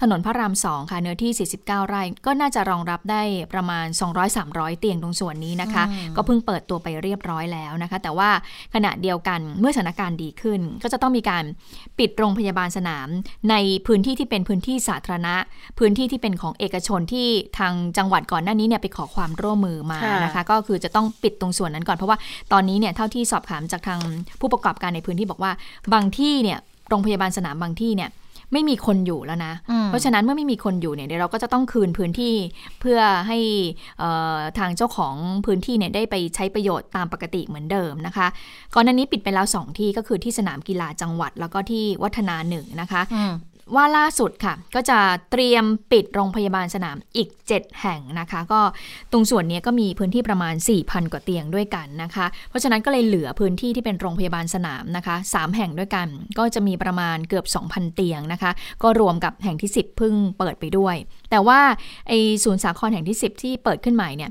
[0.00, 3.86] ถนนพระรามสองค่ะเนื้อที่ 49 ไร่ก็น่าจะรองรับได้ประมาณ
[4.32, 5.84] 200-300 เตียงตรงส่วนนี้นะคะ
[6.16, 8.30] ก็เพิ่งเปิดตัวไปเรียบร้อยแล้วนะคะ แต่ว่า
[8.74, 11.44] ขณะเดียวกันเมื่อสถานการณ์ดีขึ้น ก็จะต้องมีการ
[11.98, 13.08] ปิดโรงพยาบาลสนาม
[13.50, 13.54] ใน
[13.86, 15.34] พื้นที่ที่เป็นพื้นที่สาธารณะ
[15.78, 17.67] พื้นที่ที่เป็นของเอกชนที่ทาง
[17.98, 22.18] จังหวัดก่อนหน้านี้เนี่ยไปขอความร่วมมือมาค่ะนะคะ ก็คือจะต้องปิดตรงส่วนนั้นก่อนเพราะว่า
[22.52, 24.00] ตอนนี้เนี่ยเท่าที่สอบถามจากทาง
[24.40, 25.52] ผู้ประกอบการในพื้นที่บอกว่า
[25.94, 28.10] บางที่เนี่ยโรงพยาบาลสนามบางที่เนี่ย
[28.52, 32.34] ไม่มีคนอยู่แล้วนะอืมเพราะฉะนั้นเมื่อไม่มีคนอยู่เนี่ยเดี๋ยวเราก็จะต้องคืนพื้นที่
[32.80, 33.38] เพื่อให้
[33.98, 35.14] เอ่อทางเจ้าของ
[35.46, 38.26] พื้นที่เนี่ยได้ไปใช้ประโยชน์ตามปกติเหมือนเดิมนะคะ
[38.74, 43.32] ก่อนหน้านี้ปิดไปแล้ว 2 ที่ก็คือที่สนามกีฬาจังหวัด แล้วก็ที่วัฒนาหนึ่งนะคะอืม
[43.74, 44.98] ว่าล่าสุดค่ะ ก็จะ
[45.30, 48.60] เตรียมปิดโรงพยาบาลสนามอีก 7 แห่งนะคะ ก็
[49.12, 58.50] ตรงส่วนนี้ก็มีพื้นที่ประมาณ 4,000 กว่าเตียงด้วยกันนะคะ เพราะฉะนั้นก็เลยเหลือพื้นที่ที่เป็นโรงพยาบาลสนามนะคะ 3 แห่งด้วยกัน ก็จะมีประมาณเกือบ 2,000 เตียงนะคะ
[58.82, 60.96] ก็รวมกับแห่งที่ 10เพิ่งเปิดไปด้วย
[61.30, 61.60] แต่ว่า
[62.08, 62.12] ไอ
[62.44, 64.30] ศูนย์สาครแห่งที่ 10 ที่เปิดขึ้นใหม่เนี่ย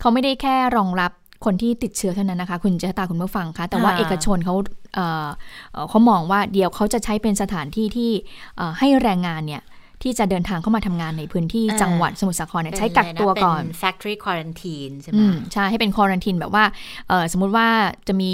[0.00, 1.12] เขาไม่ได้แค่รองรับ
[1.44, 4.54] คนที่ติดเชื้อเท่านั้นนะคะ คุณเจษตาคุณผู้ฟังคะแต่ว่าค่ะเอกชนเขา
[4.94, 5.28] เอ่อ
[5.72, 8.10] เอ่อเขามองว่าเดี๋ยวเขาจะใช้เป็นสถานที่ที่
[8.56, 9.62] เอ่อให้แรงงานเนี่ย
[10.04, 16.64] ที่จะเดินทางเข้ามาทำงานในพื้นที่อ่าจังหวัดสมุทรสาครเนี่ยใช้กักตัวก่อนเป็น factory quarantine ใช่ไหมอืมใช่ ให้เป็นควอรันทีนแบบว่า
[17.08, 17.68] เอ่อสมมุติว่า
[18.08, 18.32] จะมี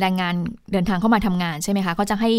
[0.00, 0.34] แรงงาน
[0.72, 2.30] เดินทางเข้ามาทำงานใช่ไหมคะ ก็จะให้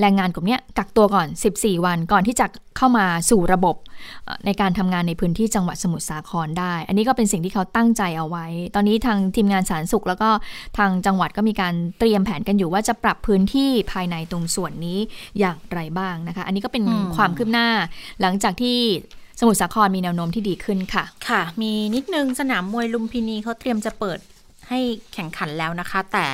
[0.00, 3.76] แรงงานกลุ่มเนี้ยกักตัวก่อน 14 วันก่อนที่จะ เข้ามาสู่ระบบ
[4.24, 10.30] เอ่อในการทำงานในพื้นที่จังหวัดสมุทรสาครได้ อันนี้ก็เป็นสิ่งที่เขาตั้งใจเอาไว้ ตอนนี้ทางทีมงานสาธารณสุข แล้วก็
[10.78, 14.98] ทางจังหวัดก็มีการเตรียมแผนกันอยู่ว่าจะปรับพื้นที่ภายในตรงส่วนนี้
[15.38, 17.68] อย่างไรบ้างนะคะ อันนี้ก็เป็นอืมความคืบหน้า
[18.20, 18.78] หลังจากที่
[19.40, 24.18] สมุทรสาครมีแนวโน้มที่ดีขึ้นค่ะ ค่ะ มีนิดนึงสนามมวยลุมพินีเขาเตรียมจะเปิด
[24.68, 24.78] ให้
[25.14, 26.26] แข่งขันแล้วนะคะ แต่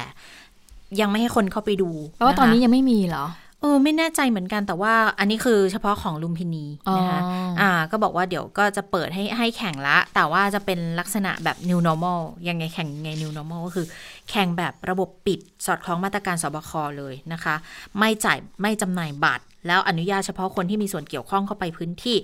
[1.00, 3.24] ยังไม่ให้คนเข้าไปดู เพราะว่าะคะตอนนี้ยังไม่มีเหรอ
[3.62, 6.66] เออไม่แน่ใจเหมือนกันแต่ว่าอันนี้คือเฉพาะของลุมพินี
[6.98, 13.87] นะคะอ๋ออ่อ่า ก็บอกว่าเดี๋ยวก็จะเปิดให้ให้แข่งละ แต่ว่าจะเป็นลักษณะแบบ new normal ยังไงแข่งยังไง new normal ก็คือ
[14.31, 17.55] แข่งแบบระบบปิดสอดคล้องมาตรการสบคเลยนะคะ
[17.98, 22.16] ไม่จ่ายไม่จำหน่ายบัตร แล้วอนุญาตเฉพาะคนที่มีส่วนเกี่ยวข้องเข้าไปพื้นที่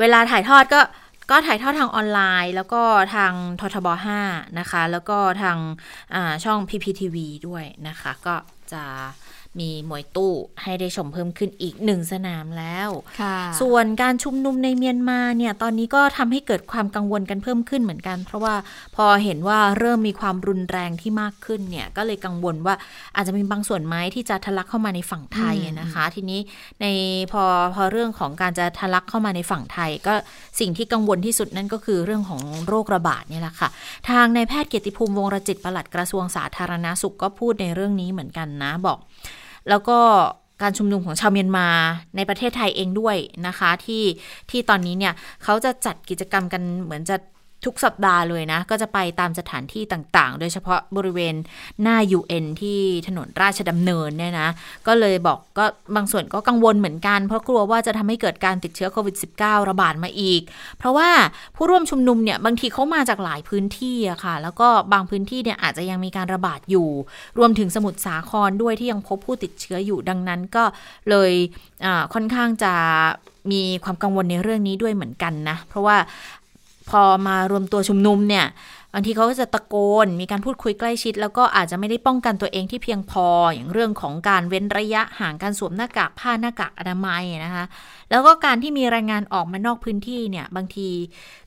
[0.00, 0.80] เวลาถ่ายทอดก็
[1.30, 2.82] ก็ถ่ายทอดทางออนไลน์ แล้วก็
[3.14, 3.88] ทางททบ
[4.22, 5.56] 5 นะคะ แล้วก็ทาง
[6.14, 8.34] อ่าช่อง PPTV ด้วยนะคะ ก็
[8.72, 8.82] จะ
[9.60, 12.88] มีมวยตู้ให้ได้ชมเพิ่มขึ้นอีกหนึ่งสนามแล้ว
[13.20, 18.54] ค่ะส่วนการชุมนุมในเมียนมาเนี่ยตอนนี้ก็ทำให้เกิดความกังวลกันเพิ่มขึ้นเหมือนกัน เพราะว่า
[18.96, 22.74] พอเห็นว่าเริ่มมีความรุนแรงที่มากขึ้นเนี่ยก็เลยกังวลว่า
[23.16, 26.40] อาจจะมีบางส่วนไหมที่จะทะลักเข้ามาในฝั่งไทยนะคะ ทีนี้
[26.82, 26.86] ใน
[27.32, 27.42] พอ
[27.74, 30.14] พอเรื่องของการจะทะลักเข้ามาในฝั่งไทย ก็
[30.60, 33.68] สิ่งที่กังวลที่สุดนั่นก็คือเรื่องของโรคระบาดเนี่ยแหละค่ะ
[34.08, 38.98] ทางนายแพทย์เกียรติภูมิวงรจิตปลัดกระทรวงสาธารณาสุขก็พูดในเรื่องนี้เหมือนกันนะบอก
[39.68, 39.98] แล้วก็
[40.62, 41.68] การชุมนุมของชาวเมียนมา
[42.16, 44.04] ในประเทศไทยเองด้วยนะคะ ที่
[44.50, 45.14] ที่ตอนนี้เนี่ย
[45.44, 47.16] เขาจะจัดกิจกรรมกันเหมือนจะ
[47.64, 51.34] ทุกสัปดาห์เลยนะ ก็จะไปตามสถานที่ต่างๆ โดยเฉพาะบริเวณ
[51.82, 54.48] หน้า UN ที่ถนนราชดำเนินเนี่ยนะ
[54.86, 55.64] ก็เลยบอกก็
[55.96, 60.42] บางส่วนก็กังวลเหมือนกัน เพราะกลัวว่าจะทำให้เกิดการติดเชื้อโควิด -19 ระบาดมาอีก
[60.78, 61.10] เพราะว่า
[61.56, 66.88] ผู้ร่วมชุมนุมเนี่ยบางทีเขามาจากหลายพื้นที่อะค่ะ แล้วก็บางพื้นที่เนี่ยอาจจะยังมีการระบาดอยู่
[67.38, 70.64] รวมถึงสมุทรสาครด้วยที่ยังพบผู้ติดเชื้ออยู่ดังนั้นก็
[71.10, 71.32] เลย
[72.14, 72.72] ค่อนข้างจะ
[73.52, 75.96] มีความกังวลในเรื่องนี้ด้วยเหมือนกันนะ เพราะว่า
[76.90, 78.46] พอมารวมตัวชุมนุมเนี่ย
[78.92, 87.64] บางทีเขาก็จะตะโกน มีการพูดคุยใกล้ชิด แล้วก็อาจจะไม่ได้ป้องกันตัวเองที่เพียงพออย่างเรื่องของการเว้นระยะห่างการสวมหน้ากากผ้าหน้ากากอนามัยนะคะ
[88.10, 90.88] แล้วก็การที่มีรายงานออกมานอกพื้นที่เนี่ยบางที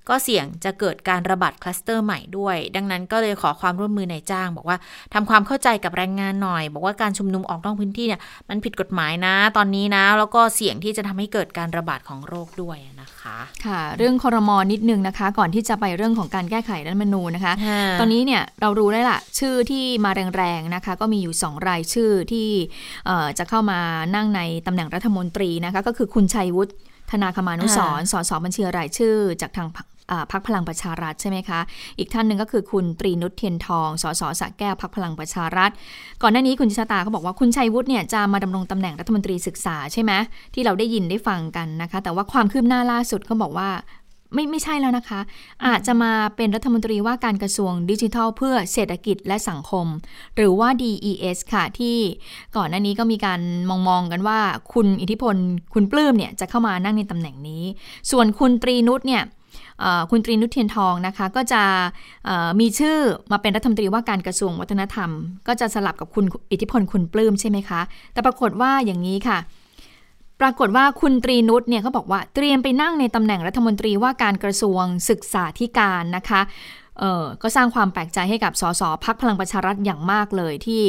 [0.10, 4.78] ก็เสี่ยงจะเกิดการระบาดคลัสเตอร์ใหม่ด้วย ดังนั้นก็เลยขอความร่วมมือนายจ้าง บอกว่า
[5.14, 17.53] ทำความเข้าใจกับแรงงานหน่อย บอกว่าการชุมนุมออกนอกพื้นที่เนี่ยมันผิดกฎหมายนะ ตอนนี้นะ แล้วก็เสี่ยงที่จะทำให้เกิดการระบาดของโรคด้วยนะคะ ค่ะ เรื่องคอรมอนิดนึงนะคะ ก่อนที่จะไปเรื่องของการแก้ไขรัฐธรรมนูญนะคะ
[17.99, 22.49] ตอนนี้เนี่ยเรารู้ได้ละชื่อที่มาแรงๆนะคะ ก็มีอยู่ 2 รายชื่อที่
[23.05, 23.80] เอ่อจะเข้ามา
[24.16, 26.72] นั่งในตำแหน่งรัฐมนตรีนะคะ ก็คือคุณชัยวุฒิ
[27.12, 31.60] ธนาคมานุสรณ์สสบัญชีรายชื่อ จากทางพรรคอ่าพักพลังประชารัฐใช่ไหมคะ
[32.00, 35.72] อีกท่านหนึ่งก็คือคุณตรีนุชเทียนทองสสสระแก้วพักพลังประชารัฐ
[36.22, 40.12] ก่อนหน้านี้คุณชิชาตาเขาบอกว่าคุณชัยวุฒิเนี่ยจะมาดำรงตำแหน่งรัฐมนตรีศึกษาใช่ไหม
[40.54, 43.70] ที่เราได้ยินได้ฟังกันนะคะ แต่ว่าความคืบหน้าล่าสุดก็บอกว่า
[44.34, 45.19] ไม่ไม่ใช่แล้วนะคะ
[45.65, 49.86] อาจจะมาเป็นรัฐมนตรีว่าการกระทรวงดิจิทัล เพื่อเศรษฐกิจและสังคม
[50.36, 51.97] หรือว่า DES ค่ะ ที่
[52.55, 54.39] ก่อนหน้านี้ก็มีการมองมองกันว่า
[54.73, 55.36] คุณอิทธิพล
[55.73, 57.63] คุณปลื้มเนี่ยจะเข้ามานั่งในตำแหน่งนี้
[58.11, 59.23] ส่วนคุณตรีนุชเนี่ย
[59.80, 61.63] เอ่อคุณตรีนุชเทียนทองนะคะ ก็จะ
[62.25, 62.97] เอ่อมีชื่อ
[63.32, 65.09] มาเป็นรัฐมนตรีว่าการกระทรวงวัฒนธรรม
[65.47, 67.82] ก็จะสลับกับคุณอิทธิพลคุณปลื้มใช่ไหมคะ
[68.13, 69.39] แต่ปรากฏว่าอย่างนี้ค่ะ
[70.42, 76.42] ปรากฏว่าคุณตรีนุชเนี่ยเขาบอกว่าเตรียมไปนั่งในตำแหน่งรัฐมนตรีว่าการกระทรวงศึกษาธิการนะคะ
[77.00, 80.84] เออก็สร้างความแปลกใจให้กับสสพักพลังประชารัฐอย่างมากเลยที่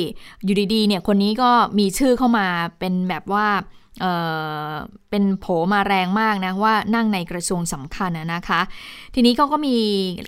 [0.44, 2.46] อยู่ดีๆเนี่ยคนนี้ก็มีชื่อเข้ามา
[2.78, 3.46] เป็นแบบว่า
[4.00, 4.06] เอ
[4.70, 4.72] อ
[5.10, 8.60] เป็นโผมาแรงมากนะว่านั่งในกระทรวงสำคัญนะนะคะ
[9.14, 9.76] ทีนี้เขาก็มี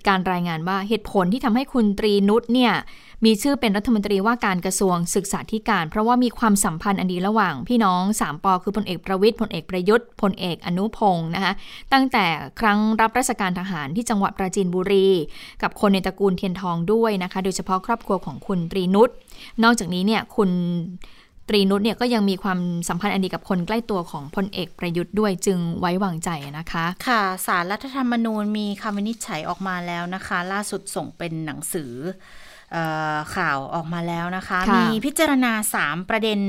[0.08, 2.72] การรายงานว่าเหตุผลที่ทำให้คุณตรีนุชเนี่ย
[3.24, 11.52] มีชื่อเป็นรัฐมนตรีว่าการกระทรวงศึกษาธิการ เพราะว่ามีความสัมพันธ์อันดีระหว่างพี่น้องสามปอคือพลเอกประวิทย์พลเอกประยุทธ์พลเอกอนุพงศ์นะคะ
[11.92, 12.26] ตั้งแต่
[12.60, 15.08] ครั้งรับราชการทหารที่จังหวัดปราจีนบุรี
[15.62, 19.10] กับคนในตระกูลเทียนทองด้วยนะคะ โดยเฉพาะครอบครัวของคุณตรีนุช
[19.64, 20.50] นอกจากนี้เนี่ยคุณ
[21.48, 22.58] ตรีนุชเนี่ยก็ยังมีความ
[22.88, 31.92] สัมพันธ์อันดีกับคนใกล้ตัวของพลเอกประยุทธ์ด้วยจึงไว้วางใจนะคะ ค่ะสารรัฐธรรมนูญมีคำวินิจฉัยออกมาแล้วนะคะ ล่าสุดส่งเป็นหนังสือ
[33.34, 35.52] ข่าวออกมาแล้วนะคะค่ะมีพิจารณา
[35.82, 36.40] 3 ประเด็น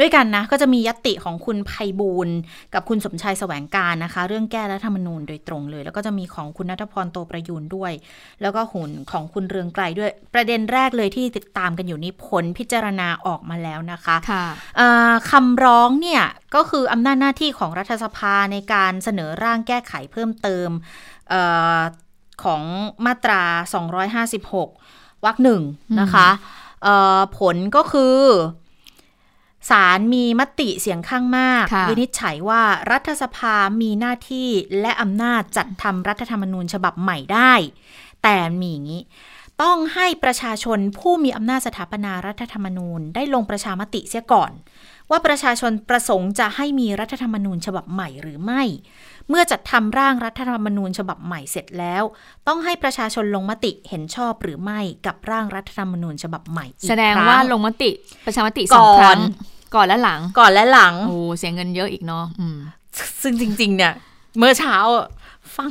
[0.00, 2.36] ด้วยกันนะ ก็จะมียติของคุณไพบูลย์
[2.74, 7.92] กับคุณสมชายแสวงการนะคะ เรื่องแก้รัฐธรรมนูญโดยตรงเลย แล้วก็จะมีของคุณนัทพรโตประยูนด้วย
[8.42, 14.44] แล้วก็หุนของคุณเรืองไกลด้วยประเด็นแรกเลยที่ติดตามกันอยู่นี้ผลพิจารณาออกมาแล้วนะคะค่ะ
[14.80, 16.22] อ่าคำร้องเนี่ย
[16.54, 20.68] ก็คืออำนาจหน้าที่ของรัฐสภาในการเสนอร่างแก้ไขเพิ่มเติม
[21.28, 21.34] เอ
[21.76, 21.80] อ
[22.44, 22.62] ของ
[23.06, 23.42] มาตรา
[24.22, 24.85] 256
[25.26, 25.62] วรรคหนึ่ง
[26.00, 26.28] นะคะ
[26.82, 28.18] เอ่อผลก็คือ
[29.70, 34.48] ศาลมีมติเสียงข้างมากค่ะวินิจฉัยว่ารัฐสภามีหน้าที่
[34.80, 37.52] และอำนาจจัดทำรัฐธรรมนูญฉบับใหม่ได้
[38.22, 39.02] แต่มีอย่างนี้
[39.62, 44.52] ต้องให้ประชาชนผู้มีอำนาจสถาปนารัฐธรรมนูญได้ลงประชามติเสียก่อน
[45.10, 48.62] ว่าประชาชนประสงค์จะให้มีรัฐธรรมนูญฉบับใหม่หรือไม่
[49.30, 52.02] เมื่อจัดทำร่างรัฐธรรมนูญฉบับใหม่เสร็จแล้ว
[52.48, 57.90] ต้องให้ประชาชนลงมติเห็นชอบหรือไม่กับร่างรัฐธรรมนูญฉบับใหม่อีกแสดงครั้ว่าลงมติ
[58.26, 59.20] ประชามติสองก่อนครั้ง
[59.74, 62.58] ก่อนและหลังก่อนและหลังโอ้เสียเงินเยอะอีกเนาะอืม
[63.22, 63.92] ซึ่งจริง ๆ เนี่ย
[64.38, 65.08] เมื่อเช้าอะ
[65.56, 65.70] ฟัง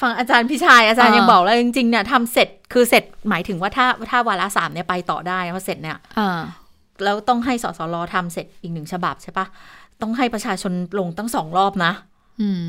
[0.00, 6.40] ฟังอาจารย์พี่ชายอาจารย์อ่ายัยังบอกเลยจริงๆเนี่ยทำเสร็จคือเสร็จหมายถึงว่าถ้าถ้าวาระสามเนี่ยไปต่อได้เพราะเสร็จเนี่ยอ่า
[7.04, 9.46] แล้วต้องให้สสรทำเสร็จอีกหนึ่งฉบับใช่ปะ
[10.02, 12.07] ต้องให้ประชาชนลงตั้งสองรอบนะอืม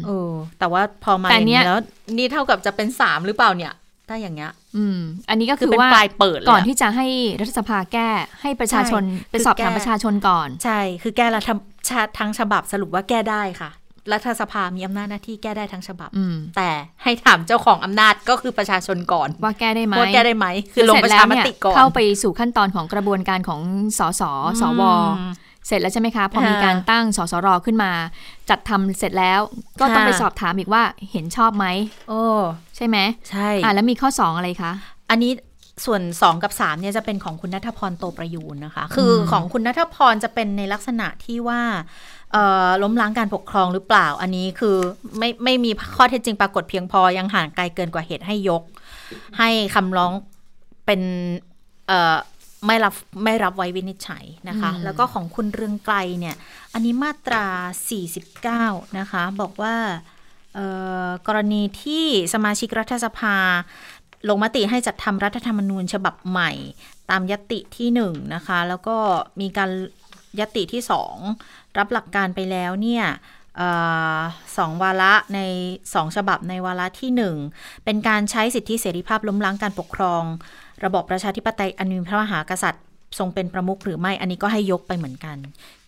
[0.06, 1.80] เออ แต่ว่าพอมาแต่อย่างเนี้นี้ยแล้ว
[2.18, 3.74] นี่เท่ากับจะเป็นสามหรือเปล่าเนี่ย
[4.10, 5.00] ถ้าอย่างเงี้ย อืม
[5.30, 7.08] อันนี้ก็คือคือเป็นว่าปลายเปิดเลยก่อนอะที่จะให้
[7.42, 8.10] รัฐสภาแก้
[8.42, 11.50] ให้ประชาชนใช่ไปสอบคือแก้ถามประชาชนก่อน ใช่ คือแก้รัฐ
[11.90, 13.72] ชาทั้งฉบับสรุปว่าแก้ได้ค่ะ
[14.14, 16.70] รัฐสภามีอำนาจหน้าที่แก้ได้ทั้งฉบับอืมแต่
[17.04, 23.62] ให้ถามเจ้าของอำนาจก็คือประชาชนก่อน ว่าแก้ได้ไหมว่าแก้ได้ไหม คือลงประชามติก่อน เข้าไปสู่ขั้นตอนของกระบวนการของ
[24.00, 24.24] สส
[24.62, 24.82] สว
[25.20, 25.34] อืม
[25.68, 27.91] เสร็จแล้วใช่ไหมคะพอค่ะมีการตั้งสสรขึ้นมา
[28.49, 29.39] จัดทำเสร็จแล้ว
[29.80, 31.66] ก็ต้องค่ะไปสอบถามอีกว่าเห็นชอบไหม
[32.10, 32.22] โอ้
[32.76, 32.97] ใช่ไหม
[33.30, 34.72] ใช่อ่าแล้วมีข้อ 2 อะไรคะ
[35.10, 35.32] อันนี้
[35.86, 41.62] ส่วน 2 กับ3เนี่ยจะเป็นของคุณนัทพรโตประยูนนะคะ คืออมของคุณนัทพรจะเป็นในลักษณะที่ว่า
[42.34, 44.76] เอ่อล้มล้างการปกครองหรือเปล่า อันนี้คือ
[45.18, 48.64] ไม่ไม่มีข้อเท็จจริงปรากฏเพียงพอยังห่างไกลเกินกว่าเหตุให้ยก
[49.39, 50.12] ให้คำร้อง
[50.86, 51.01] เป็น
[51.88, 52.18] เอ่อ
[52.66, 52.93] ไม่รับ
[53.24, 56.36] ไม่รับไว้วินิจฉัยนะคะอืมแล้วก็ของคุณเรืองไกลเนี่ย
[56.74, 57.45] อันนี้มาตรา
[58.62, 59.76] 49 นะคะ บอกว่า
[60.53, 60.68] เอ่
[61.05, 63.36] อกรณีที่สมาชิกรัฐสภา
[64.30, 66.51] ลงมติให้จัดทำรัฐธรรมนูญฉบับใหม่
[67.10, 68.97] ตามยติที่หนึ่งนะคะ แล้วก็
[69.41, 69.72] มีการ
[70.39, 71.16] ยติที่สอง
[71.78, 73.05] รับหลักการไปแล้วเนี่ย
[73.57, 73.62] เอ
[74.18, 74.20] อ
[74.57, 75.39] สองวาระใน
[75.93, 77.36] สองฉบับในวาระที่หนึ่ง
[77.86, 80.24] เป็นการใช้สิทธิเสรีภาพล้มล้างการปกครอง
[80.84, 82.86] ระบอบประชาธิปไตยอันมีพระมหากษัตริย์
[83.20, 85.38] ทรงเป็นประมุขหรือไม่อันนี้ก็ให้ยกไปเหมือนกัน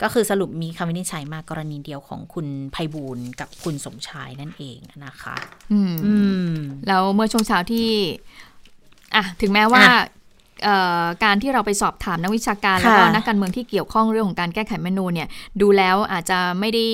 [0.02, 5.36] ก็คือสรุปมีคำวินิจฉัยมากรณีเดียวของคุณไพบูลย์กับคุณสมชายนั่นเองนะคะ
[5.72, 6.16] อืมอื
[6.50, 6.54] ม
[6.88, 7.90] แล้วเมื่อช่วงเช้าที่
[9.16, 10.04] อะ ถึงแม้ว่าอะเอ่อ
[11.24, 15.30] การที่เราไปสอบถามนักวิชาการแล้วก็ค่ะนักการเมืองที่เกี่ยวข้องเรื่องของการแก้ไขรัฐธรรมนูญเนี่ย
[15.62, 16.86] ดูแล้วอาจจะไม่ได้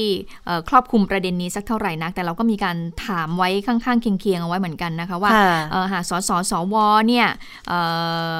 [0.45, 6.76] เอ่อครอบคลุมประเด็นนี้สักเท่าไหร่นัก แต่เราก็มีการถามไว้ข้างๆเคียงๆเอาไว้เหมือนกันนะคะว่าค่ะเอ่อหากสสสว
[7.07, 7.28] เนี่ย
[7.68, 7.80] เอ่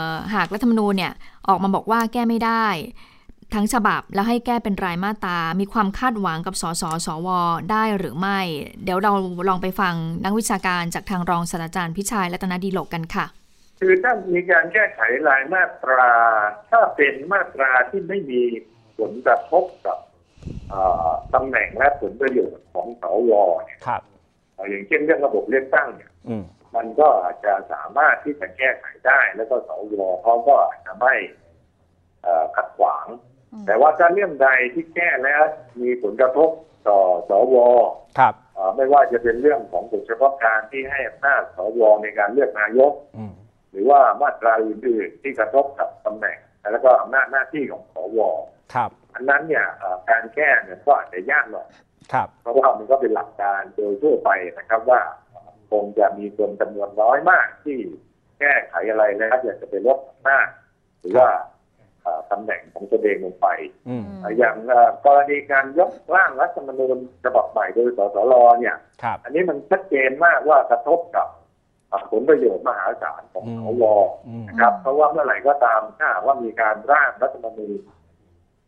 [0.08, 1.12] อหากรัฐธรรมนูญเนี่ย
[1.50, 2.68] ออกมาบอกว่าแก้ไม่ได้
[3.54, 7.28] ทั้งฉบับแล้วให้แก้เป็นรายมาตรา มีความคาดหวังกับสสสว
[7.72, 8.40] ได้หรือไม่
[8.84, 9.12] เดี๋ยวเรา
[9.50, 9.94] ลองไปฟัง
[10.26, 13.26] นักวิชาการจากทางรองศาสตราจารย์พิชัยรัตนดีโลกกันค่ะ
[13.80, 16.12] คือถ้ามีการแก้ไขรายมาตรา
[16.72, 18.44] ถ้าเป็นมาตราที่ไม่มี
[19.00, 19.98] ผลกระทบกับ
[20.70, 23.32] เอ่อตำแหน่งและผลประโยชน์ของสว
[23.66, 24.02] เนี่ยครับ
[24.54, 26.44] เอ่ออย่างเช่นเรื่องระบบเลือกตั้งเนี่ยอืม
[26.76, 29.70] มันก็อาจจะสามารถที่จะแก้ไขได้ แล้วก็ส
[30.00, 31.16] วเขาก็อาจจะไม่
[32.24, 33.08] เอ่อขัดขวาง
[33.66, 35.44] แต่ว่าถ้าเรื่องใดที่แก้แล้ว
[35.82, 36.50] มีผลกระทบ
[36.88, 37.00] ต่อ
[37.30, 37.56] สว
[38.20, 43.47] ครับเอ่อไม่ว่าจะเป็นเรื่องของกฎเฉพาะการที่ให้อำนาจสวในการเลือกนายกอืมห
[43.80, 46.38] รือว่ามาตราอื่นๆที่กระทบกับตำแหน่ง
[46.72, 48.20] แล้วก็อำนาจหน้าที่ของสว
[48.74, 51.70] ครับอันนั้นเนี่ยเอ่อการแก้เนี่ยก็อาจจะยากหน่อย
[52.14, 55.02] ครับเพราะว่ามันก็เป็นหลักการโดยทั่วไปนะครับว่า
[55.72, 57.78] คงจะมีคนจำนวนน้อยมากที่
[58.40, 60.48] แก้ไขอะไรแล้วอยากจะไปลดอำนาจ
[61.00, 61.30] หรือว่า
[62.04, 63.48] เอ่อตำแหน่งของตัวเองลงไป
[63.90, 71.37] อืมเอ่ออย่างเอ่อกรณีการยกร่างรัฐธรรมนูญฉบับใหม่โดยสสรเนี่ยครับอันนี้มันชัดเจนมากว่ากระทบกับเอ่อ
[72.12, 73.84] ผลประโยชน์มหาศาลของอืมสว
[74.28, 77.80] อืมนะครับ เพราะว่าเมื่อไหร่ก็ตามถ้าหากว่ามีการร่างรัฐธรรมนูญ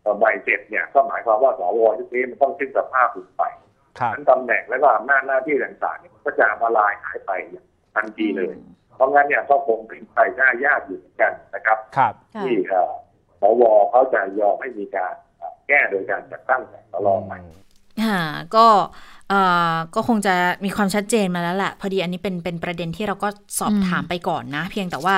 [0.01, 3.43] เอ่อใหม่เสร็จเนี่ย ก็หมายความว่าสวชุดนี้มันต้องสิ้นสภาพลงไป
[3.99, 7.65] ครับทั้งตำแหน่งและก็อำนาจหน้าที่ต่างๆเนี่ยก็จะมาลายหายไปอย่าง
[7.95, 8.53] ทันทีเลย
[8.95, 12.13] เพราะงั้นเนี่ยก็คงเป็นไปได้ยากอยู่เหมือนกันนะครับครับ
[12.43, 12.93] ที่เอ่อ
[13.41, 16.61] สวเขาจะยอมให้มีการเอ่อแก้โดยการจัดตั้ง
[16.91, 17.39] สรใหม่
[18.03, 18.21] ค่ะ
[18.55, 19.08] ก็เอ่อ
[19.95, 20.33] ก็คงจะ
[20.65, 23.27] มีความชัดเจนมาแล้วแหละพอดีอันนี้เป็นเป็นประเด็นที่เราก็
[23.57, 25.15] สอบอืมถามไปก่อนนะ เพียงแต่ว่า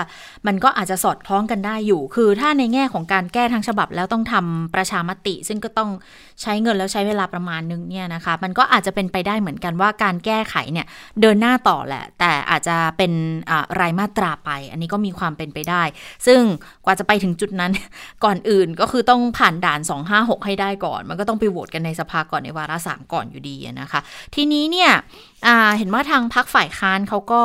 [0.48, 5.90] มันก็อาจจะสอดคล้องกันได้อยู่ คือถ้าในแง่ของการแก้ทั้งฉบับแล้วต้องทำประชามติ ซึ่งก็ต้อง
[6.42, 10.86] ใช้เงินแล้วใช้เวลาประมาณนึงเนี่ยนะคะ มันก็อาจจะเป็นไปได้เหมือนกันว่าการแก้ไขเนี่ย
[11.22, 13.12] เดินหน้าต่อแหละ แต่อาจจะเป็น
[13.80, 15.84] รายมาตราไป อันนี้ก็มีความเป็นไปได้
[16.28, 16.42] ซึ่ง
[16.86, 17.72] กว่าจะไปถึงจุดนั้น
[18.24, 19.80] ก่อนอื่นก็คือต้องผ่านด่าน
[20.14, 24.00] 256 ให้ได้ก่อน มันก็ต้องไปโหวตกันในสภาก่อนในวาระสามก่อนอยู่ดีนะคะ
[24.36, 24.92] ทีนี้เนี่ย
[25.78, 27.44] เห็นว่าทางพักฝ่ายค้านเขาก็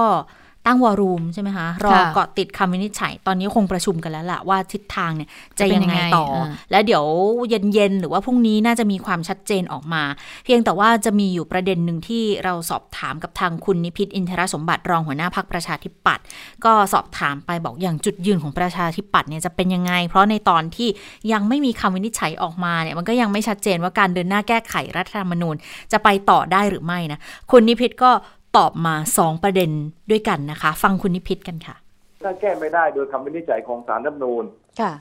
[0.66, 7.04] ตั้งวอรูมใช่ไหมคะ รอค่ะเกาะติดคำวินิจฉัย ตอนนี้คงประชุมกันแล้วแหละว่าทิศทางเนี่ยจะยังไงต่อจะเป็นยังไงอ่าแล้วเดี๋ยว
[7.48, 10.02] เย็นๆ หรือว่าพรุ่งนี้น่าจะมีความชัดเจนออกมา
[10.44, 16.24] เพียงแต่ว่าจะมีอยู่ประเด็นหนึ่งที่เราสอบถามกับทางคุณนิพิษอินทรสมบัติรองหัวหน้าพักประชาธิปัตย์
[16.64, 20.88] ก็สอบถามไปบอกอย่างจุดยืนของประชาธิปัตย์เนี่ยจะเป็นยังไง เพราะในตอนที่
[21.32, 25.54] ยังไม่มีคำวินิจฉัยออกมาเนี่ยมันก็ยังไม่ชัดเจนว่าการเดินหน้าแก้ไขรัฐธรรมนูญ
[25.92, 27.18] จะไปต่อได้หรือไม่นะ
[27.50, 28.10] คุณนิพิษก็
[28.56, 29.70] ตอบมาสองประเด็น
[30.10, 31.76] ด้วยกันนะคะ ฟังคุณนิพิษกันค่ะ
[32.22, 34.44] ถ้าแก้ไม่ได้โดยคำวินิจฉัยของศาลรัฐธรรมนูญ
[34.80, 34.92] ค่ะ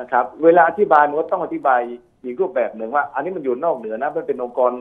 [0.00, 1.80] นะครับ เวลาอธิบายมันก็ต้องอธิบาย
[2.24, 4.72] อีกรูปแบบหนึ่งว่า อันนี้มันอยู่นอกเหนือนะมันเป็นองค์กร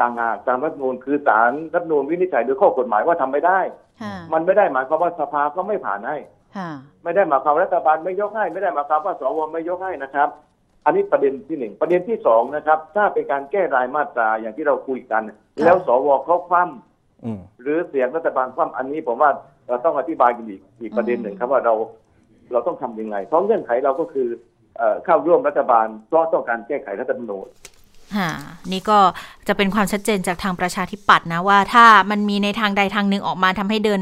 [0.00, 3.60] ต่างหากตามรัฐธรรมนูญคือศาลรัฐธรรมนูญวินิจฉัยโดยข้อกฎหมายว่าทำไม่ได้
[4.02, 6.16] ค่ะมันไม่ได้หมายความว่าสภาก็ไม่ผ่านให้
[6.56, 6.70] ค่ะ
[7.02, 10.28] ไม่ได้หมายความว่ารัฐบาลไม่ยกให้ ไม่ได้หมายความว่าสวไม่ยกให้นะครับ
[10.84, 15.22] อันนี้ประเด็นที่หนึ่งประเด็นที่สองนะครับ ถ้าเป็นการแก้รายมาตราอย่างที่เราคุยกัน
[15.64, 16.74] แล้วสวเขาคว่ำอืม
[17.62, 19.30] หรือเสียงรัฐบาลคว่ำอันนี้ผมว่า
[19.68, 21.74] เราต้องอธิบายกันอีกอีกประเด็นหนึ่งครับว่าเรา
[22.52, 24.28] เราต้องทำยังไง เพราะเงื่อนไขเราก็คือ
[24.78, 27.48] เอ่อเข้าร่วมรัฐบาลเพราะต้องการแก้ไขรัฐธรรมนูญ
[28.16, 28.30] ค่ะ
[28.72, 28.98] นี่ก็
[29.48, 34.00] จะเป็นความชัดเจนจากทางประชาธิปัตย์นะว่าถ้ามันมีในทางใดทางหนึ่งออกมาทำให้เดิน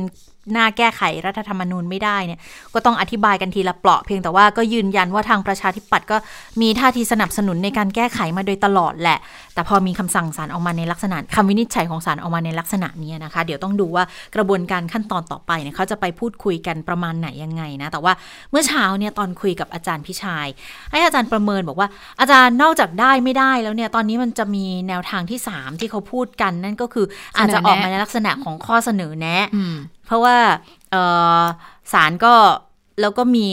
[0.53, 2.40] หน้าแก้ไขรัฐธรรมนูญไม่ได้เนี่ย
[2.74, 6.16] ก็ต้องอธิบายกันทีละเปราะเพียงแต่ว่าก็ยืนยันว่าทางประชาธิปัตย์ก็
[6.61, 9.18] มีท่าทีสนับสนุนในการแก้ไขมาโดยตลอดแหละ
[9.55, 18.12] แต่พอมีคำสั่งศาลออกมาในลักษณะคำวินิจฉัยของศาลออกมาในลักษณะนี้นะคะ เดี๋ยวต้องดูว่ากระบวนการขั้นตอนต่อไปเนี่ยเขาจะไปพูดคุยกันประมาณไหนยังไงนะ แต่ว่า
[18.51, 20.49] เมื่อเช้าเนี่ยตอนคุยกับอาจารย์พิชัย
[20.90, 21.88] ให้อาจารย์ประเมินบอกว่า
[22.20, 29.47] อาจารย์นอกจากได้ไม่ได้แล้วเนี่ยตอนนี้มันจะมีแนวทางที่ 3 ที่เขาพูดกันนั่นก็คืออาจจะออกมาในลักษณะของข้อเสนอแนะ
[30.07, 30.36] เพราะว่า
[30.90, 31.02] เอ่
[31.40, 31.42] อ
[31.92, 32.34] ศาลก็
[33.00, 33.46] แล้วก็มี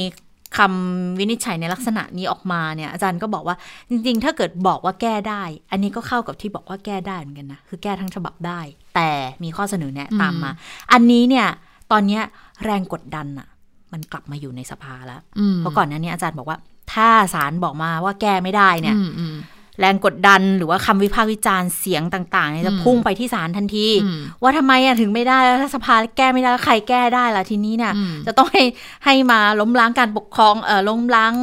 [0.58, 3.56] คำวินิจฉัยในลักษณะนี้ออกมาเนี่ยอาจารย์ก็บอกว่า
[3.90, 8.60] จริงๆ ถ้าเกิดบอกว่าแก้ได้ อันนี้ก็เข้ากับที่บอกว่าแก้ได้เหมือนกันนะคือแก้ทั้งฉบับได้
[8.96, 9.10] แต่
[9.44, 10.52] มีข้อเสนอแนะตามมา
[10.92, 11.48] อันนี้เนี่ย
[11.92, 12.22] ตอนเนี้ย
[12.64, 13.48] แรงกดดันอะ
[13.94, 16.58] มันกลับมาอยู่ในสภาแล้วอืมเพราะก่อนหน้านี้อาจารย์บอกว่า
[16.94, 19.36] ถ้าศาลบอกมาว่าแก้ไม่ได้เนี่ยอืมอืม
[19.80, 28.64] แรงกดดันหรือว่าคำวิพากษ์วิจารณ์เสียงต่างๆเนี่ยจะอืมพุ่งไปที่ศาลทันทีอืมว่าทำไมอะถึงไม่ได้แล้วถ้าสภาแก้ไม่ได้แล้วใครแก้ได้ล่ะทีนี้เนี่ยอืมจะต้องให้
[29.06, 31.34] ให้มาล้มล้างการปกครองเอ่อล้มล้าง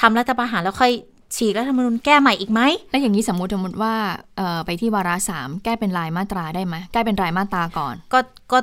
[0.00, 0.92] ทำรัฐประหารแล้วค่อย
[1.36, 3.94] ฉีกรัฐธรรมนูญแก้ใหม่อีกไหมแล้วอย่างนี้สมมติสมมติว่า
[4.36, 8.18] เอ่อไปที่วาระสามแก้เป็นรายมาตราได้ไหมแก้เป็นรายมาตราก่อน ก็
[8.52, 8.58] ก็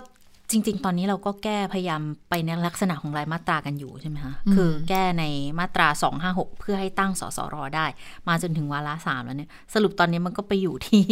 [0.52, 5.24] จริง ๆ ตอนนี้เราก็แก้พยายามไปในลักษณะของรายมาตรากันอยู่ใช่ไหมคะอืมคือแก้ใน
[5.60, 5.88] มาตรา
[6.24, 7.86] 256 เพื่อให้ตั้งสสรได้
[8.28, 11.04] มาจนถึงวาระสามแล้วเนี่ย สรุปตอนนี้มันก็ไปอยู่ที่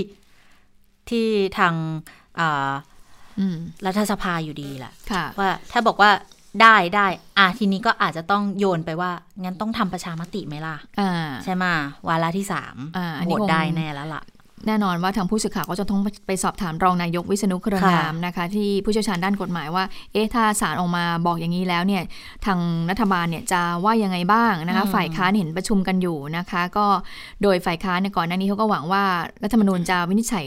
[1.09, 1.27] ที่
[1.57, 1.73] ทาง
[2.39, 2.71] อ่า
[3.39, 6.11] อืมรัฐสภาอยู่ดีแหละค่ะว่าถ้าบอกว่า
[6.61, 9.11] ได้ได้อะทีนี้ก็อาจจะต้องโยนไปว่า
[9.43, 11.65] งั้นต้องทำประชามติไหมล่ะอ่าใช่ไหม
[12.07, 14.23] วาระที่สามอ่าอันโหนี้วตคงได้แน่แล้วล่ะ
[14.67, 19.83] แน่นอนว่าทางผู้สื่อข่าวก็จะต้องไปสอบถามรองนายกวิษณุเครืองามนะคะที่ผู้เชี่ยวชาญด้านกฎหมายว่า
[20.13, 22.03] เอ๊ะถ้าศาลออกมาบอกอย่างนี้แล้วเนี่ย
[22.45, 26.85] ทางรัฐบาลเนี่ยจะว่ายังไงบ้างนะคะอืมฝ่ายค้านเห็นประชุมกันอยู่นะคะ ก็
[27.43, 29.03] โดยฝ่ายค้านเนี่ยก่อนหน้านี้เขาก็หวังว่า
[29.43, 30.45] รัฐธรรมนูญจะวินิจฉัย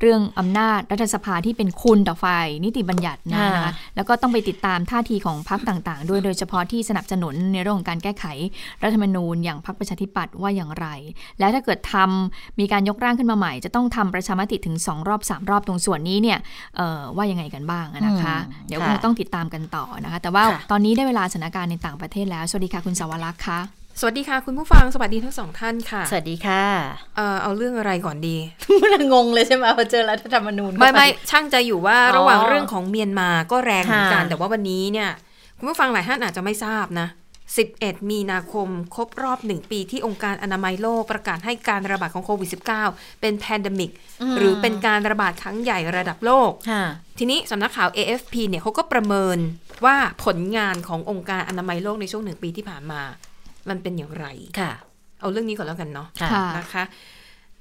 [0.00, 8.24] เรื่องอำนาจรัฐสภาที่เป็นคุณต่อฝ่ายนิติบัญญัตินะนะคะแล้วก็ต้องไปติดตามท่าทีของพรรคต่างๆ ด้วยโดยเฉพาะที่สนับสนุนในเรื่องของการแก้ไข
[8.82, 10.86] รัฐธรรมนูญอย่างพรรคประชาธิปัตย์ว่าอย่างไร
[11.38, 16.38] แล้วถ้าเกิดทำมีการยกร่างขึ้นมาใหม่จะต้องทำประชามติถึง 2 รอบ 3 รอบตรงส่วนนี้เนี่ย
[16.76, 23.60] เอ่อว่ายังไงกันบ้างอะนะคะอืมเดี๋ยวค่ะคงต้องติดตามกันต่อนะคะ แต่ว่าค่ะตอนนี้ได้เวลาสถานการณ์ในต่างประเทศแล้ว สวัสดีค่ะคุณสาวรักษ์ค่ะ
[24.00, 26.64] สวัสดีค่ะ คุณผู้ฟังสวัสดีทั้งสองท่านค่ะ สวัสดีค่ะ
[27.16, 28.36] เอ่อเอาเรื่องอะไรก่อนดี
[28.82, 35.08] มันงงเลยใช่ไหมพอเจอรัฐธรรมนูญเข้าไม่ปไม่ช่างใจอยู่ว่าอ๋อระหว่างเรื่องของเมียนมาก็แรงเหมือนกันค่ะแต่ว่าวันนี้เนี่ย
[35.58, 37.08] คุณผู้ฟังหลายท่านอาจจะไม่ทราบนะ
[37.58, 42.48] 11 มีนาคม ครบรอบหนึ่งปีที่องค์การอนามัยโลกประกาศให้การระบาดของโควิด
[42.84, 43.90] -19 เป็นแพนดมิก
[44.36, 46.84] หรือเป็นการระบาดครั้งใหญ่ระดับโลกค่ะ
[47.18, 49.38] ทีนี้สำนักข่าว AFP เนี่ยเขาก็ประเมิน
[49.84, 53.00] ว่าผลงานขององค์การอนามัยโลกในช่วงหนึ่งปีที่ผ่านมา
[53.68, 54.26] มันเป็นอย่างไร
[54.60, 54.72] ค่ะ
[55.20, 56.84] เอาเรื่องนี้ก่อนแล้วกันเนาะค่ะค่ะนะคะ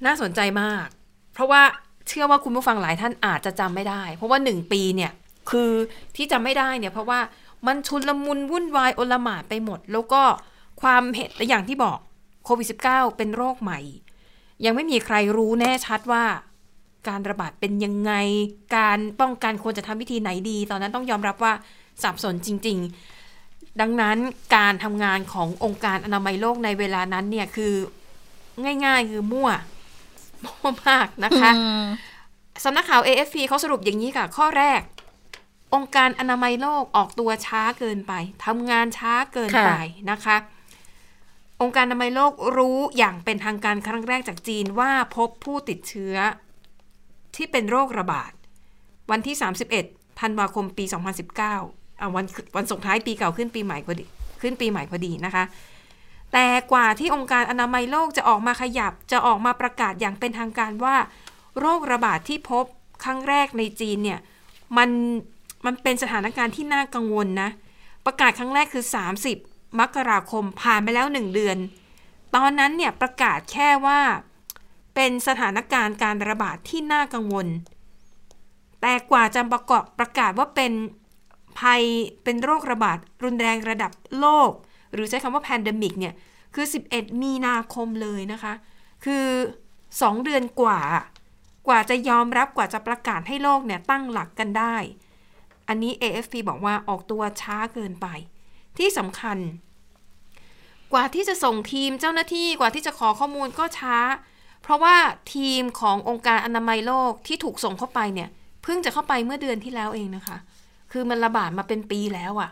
[0.06, 0.86] น่าสนใจมาก
[1.34, 1.62] เพราะว่า
[2.08, 5.12] เชื่อว่าคุณผู้ฟังหลายท่านอาจจะจำไม่ได้ เพราะว่าหนึ่งปีเนี่ย
[5.52, 5.72] คือ
[6.16, 7.20] ที่จำไม่ได้เนี่ยเพราะว่า
[7.68, 10.22] มันชุนลมุนวุ่นวายโอลหม่านไปหมด แล้วก็
[10.82, 11.98] ความเห็นและอย่างที่บอก
[12.46, 13.80] โควิด -19 เป็นโรคใหม่
[14.66, 16.26] ยังไม่มีใครรู้แน่ชัดว่า
[17.08, 18.12] การระบาดเป็นยังไง
[18.78, 21.54] การป้องกันควรจะทำวิธีไหนดี ตอนนั้นต้องยอมรับว่า
[22.04, 22.78] สับสนจริง
[23.30, 24.18] ๆ ดังนั้น
[24.56, 27.74] การทำงานขององค์การอนามัยโลกในเวลานั้นเนี่ยคือ
[28.86, 29.50] ง่ายๆคือมั่ว
[30.46, 31.86] มั่วมากนะคะอืม
[32.64, 34.82] สำนักข่าว AFP เขาสรุปอย่างนี้ค่ะ ข้อแรก
[35.74, 38.14] องค์การอนามัยโลกออกตัวช้าเกินไป
[38.46, 39.72] ทำงานช้าเกินไป
[40.12, 40.38] นะคะ
[41.62, 46.16] องค์การอนามัยโลกรู้อย่างเป็นทางการครั้งแรกจากจีนว่าพบผู้ติดเชื้อ
[47.36, 48.32] ที่เป็นโรคระบาด
[49.12, 49.36] วันที่
[49.78, 50.86] 31ธันวาคมปี
[51.38, 54.06] 2019อะวันวันส่งท้ายปีเก่าขึ้นปีใหม่พอดี
[54.42, 55.44] ขึ้นปีใหม่พอดีนะคะ
[56.34, 60.96] แต่กว่าที่องค์การอนามัยโลกจะออกมาขยับจะออกมาประกาศอย่างเป็นทางการว่า
[61.60, 62.66] โรคระบาดที่พบ
[63.04, 64.20] ครั้งแรกในจีนเนี่ย
[64.78, 64.90] มัน
[65.66, 67.50] มันเป็นสถานการณ์ที่น่ากังวลนะ
[68.06, 68.86] ประกาศครั้งแรกคือ
[69.32, 71.58] 30 มกราคมผ่านไปแล้วหนึ่งเดือน
[72.36, 74.00] ตอนนั้นเนี่ยประกาศแค่ว่า
[74.96, 77.48] เป็นสถานการณ์การระบาดที่น่ากังวล
[78.82, 80.72] แต่กว่าจะประกอบประกาศว่าเป็น
[81.60, 81.84] ภัย
[82.24, 84.52] เป็นโรคระบาดรุนแรงระดับโลก
[84.94, 86.14] หรือใช้คำว่า pandemic เนี่ย
[86.56, 88.54] คือ 11 มีนาคมเลยนะคะ
[89.06, 89.26] คือ
[89.78, 90.80] 2 เดือนกว่า
[91.68, 94.76] กว่าจะยอมรับกว่าจะประกาศให้โลกเนี่ยตั้งหลักกันได้
[95.70, 98.08] อันนี้ AFP บอกว่าออกตัวช้าเกินไป
[98.78, 99.38] ที่สำคัญ
[100.94, 103.98] กว่าที่จะส่งทีมเจ้าหน้าที่กว่าที่จะขอข้อมูลก็ช้า
[104.64, 104.96] เพราะว่า
[105.36, 108.30] ทีมขององค์การอนามัยโลกที่ถูกส่งเข้าไปเนี่ย
[108.64, 110.38] เพิ่งจะเข้าไปเมื่อเดือนที่แล้วเองนะคะ
[110.92, 112.50] คือมันระบาดมาเป็นปีแล้วอะ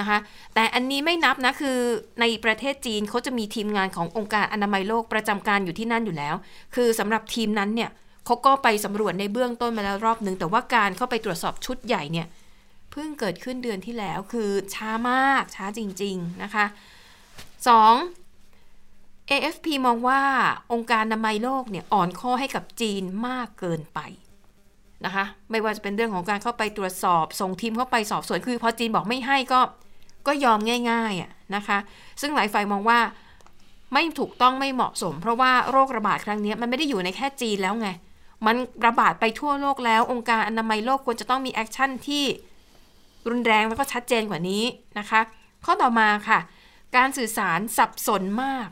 [0.00, 0.18] นะคะ
[0.54, 1.78] แต่อันนี้ไม่นับนะ คือ
[2.20, 6.34] ในประเทศจีนเขาจะมีทีมงานขององค์การอนามัยโลกประจำการอยู่ที่นั่นอยู่แล้ว
[6.74, 7.90] คือสำหรับทีมนั้นเนี่ย
[8.26, 12.26] เขาก็ไปสำรวจในเบื้องต้นมาแล้วรอบหนึ่งแต่ว่าการเข้าไปตรวจสอบชุดใหญ่เนี่ย
[12.96, 16.64] เพิ่งเกิดขึ้นเดือนที่แล้วคือช้ามากช้าจริง ๆ นะคะ
[17.78, 19.30] 2.
[19.30, 20.20] AFP มองว่า
[20.72, 24.00] องค์การอนามัยโลกเนี่ยอ่อนข้อให้กับจีนมากเกินไป
[25.04, 29.60] นะคะไม่ว่าจะเป็นเรื่องของการเข้าไปตรวจสอบส่งทีมเข้าไปสอบสวนคือพอจีนบอกไม่ให้ก็
[30.26, 30.58] ก็ยอม
[30.90, 31.78] ง่ายๆอะนะคะ
[32.20, 32.98] ซึ่งหลายฝ่ายมองว่า
[33.92, 37.88] ไม่ถูกต้องไม่เหมาะสม เพราะว่าโรคระบาดครั้งนี้มันไม่ได้อยู่ในแค่จีนแล้วไง
[38.46, 42.24] มันระบาดไปทั่วโลกแล้วองค์การอนามัยโลกควรจะต้องมี action ที่
[43.28, 44.62] รุนแรงแล้วก็ชัดเจนกว่านี้
[44.98, 45.20] นะคะ
[45.64, 46.38] ข้อต่อมาค่ะ
[46.96, 48.68] การสื่อสารสับสนมาก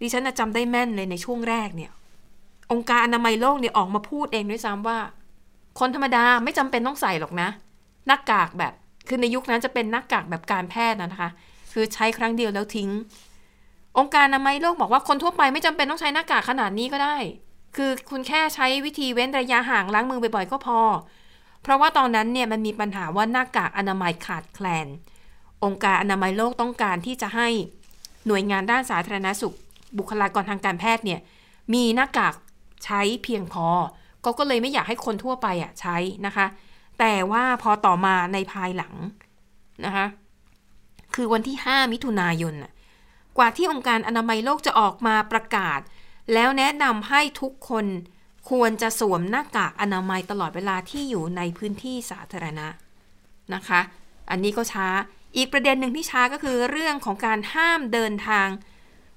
[0.00, 1.90] ดิฉันจำได้แม่นเลยในช่วงแรกเนี่ย
[2.72, 4.98] องค์การอนามัยโลกเนี่ยออกมาพูดเองด้วยซ้ำว่า
[5.80, 7.48] คนธรรมดาไม่จำเป็นต้องใส่หรอกนะ
[8.06, 8.72] หน้ากากแบบ
[9.08, 11.30] คือในยุคนั้นจะเป็นหน้ากากแบบการแพทย์นะคะ
[11.72, 12.90] คือใช้ครั้งเดียวแล้วทิ้ง
[13.98, 17.16] องค์การอนามัยโลกบอกว่าคนทั่วไปไม่จำเป็นต้องใช้หน้ากากขนาดนี้ก็ได้
[17.76, 20.80] คือคุณแค่ใช้วิธีเว้นระยะห่างล้างมือบ่อยๆ ก็พอ
[21.64, 24.86] เพราะว่าตอนนั้นเนี่ยมันมีปัญหาว่าหน้ากากอนามัยขาดแคลน
[25.64, 27.48] องค์การอนามัยโลกต้องการที่จะให้
[28.26, 29.54] หน่วยงานด้านสาธารณสุข
[29.98, 31.20] บุคลากรทางการแพทย์เนี่ย
[31.74, 32.34] มีหน้ากาก
[32.84, 33.66] ใช้เพียงพอ
[34.24, 35.96] ก็ก็เลยไม่อยากให้คนทั่วไปอะใช้
[36.26, 36.46] นะคะ
[36.98, 38.94] แต่ว่าพอต่อมาในภายหลัง
[39.84, 40.06] นะคะ
[41.14, 42.54] คือวันที่ 5 มิถุนายน
[43.38, 45.80] กว่าที่องค์การอนามัยโลกจะออกมาประกาศ
[46.32, 47.86] แล้วแนะนำให้ทุกคน
[48.50, 52.68] ควรจะสวมหน้ากากอนามัยตลอดเวลาที่อยู่ในพื้นที่สาธารณะ
[53.54, 53.80] นะคะ
[54.30, 54.88] อันนี้ก็ช้า
[55.36, 58.48] อีกประเด็นหนึ่งที่ช้าก็คือเรื่องของการห้ามเดินทาง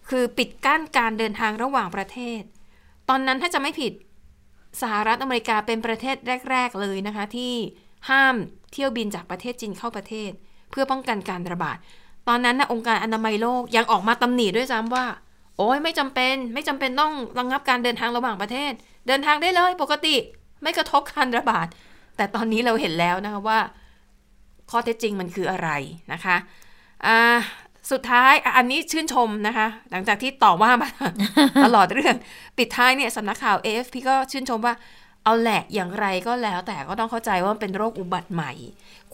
[0.10, 2.42] คือปิดกั้นการเดินทางระหว่างประเทศ
[3.10, 3.94] ตอนนั้นถ้าจะไม่ผิด
[4.82, 6.16] สหรัฐอเมริกาเป็นประเทศ
[6.52, 7.54] แรก ๆ เลยนะคะ ที่
[8.10, 8.36] ห้าม
[8.72, 10.32] เที่ยวบินจากประเทศจีนเข้าประเทศ
[10.72, 11.78] เพื่อป้องกันการระบาด
[12.28, 15.06] ตอนนั้นนะองค์การอนามัยโลกยังออกมาตำหนิด้วยซ้ำว่า
[15.58, 18.72] โอ้ยไม่จำเป็น ไม่จำเป็นต้องระงงับการเดินทางระหว่างประเทศ
[19.08, 20.16] เดินทางได้เลยปกติ
[20.64, 21.68] ไม่กระทบการระบาด
[22.18, 23.60] แต่ตอนนี้เราเห็นแล้วนะคะว่า
[24.72, 25.70] ข้อเท็จจริงมันคืออะไร
[26.14, 26.36] นะคะ
[27.06, 27.20] อ่า
[27.92, 30.90] สุดท้ายอันนี้ชื่นชมนะคะ หลังจากที่ต่อว่ามา
[31.66, 32.16] ตลอดเรื่อง
[32.58, 34.74] ปิดท้ายเนี่ยสำนักข่าว AFP ก็ชื่นชมว่า
[35.24, 38.52] เอาแหละอย่างไรก็แล้ว แต่ก็ต้องเข้าใจว่ามันเป็นโรคอุบัติใหม่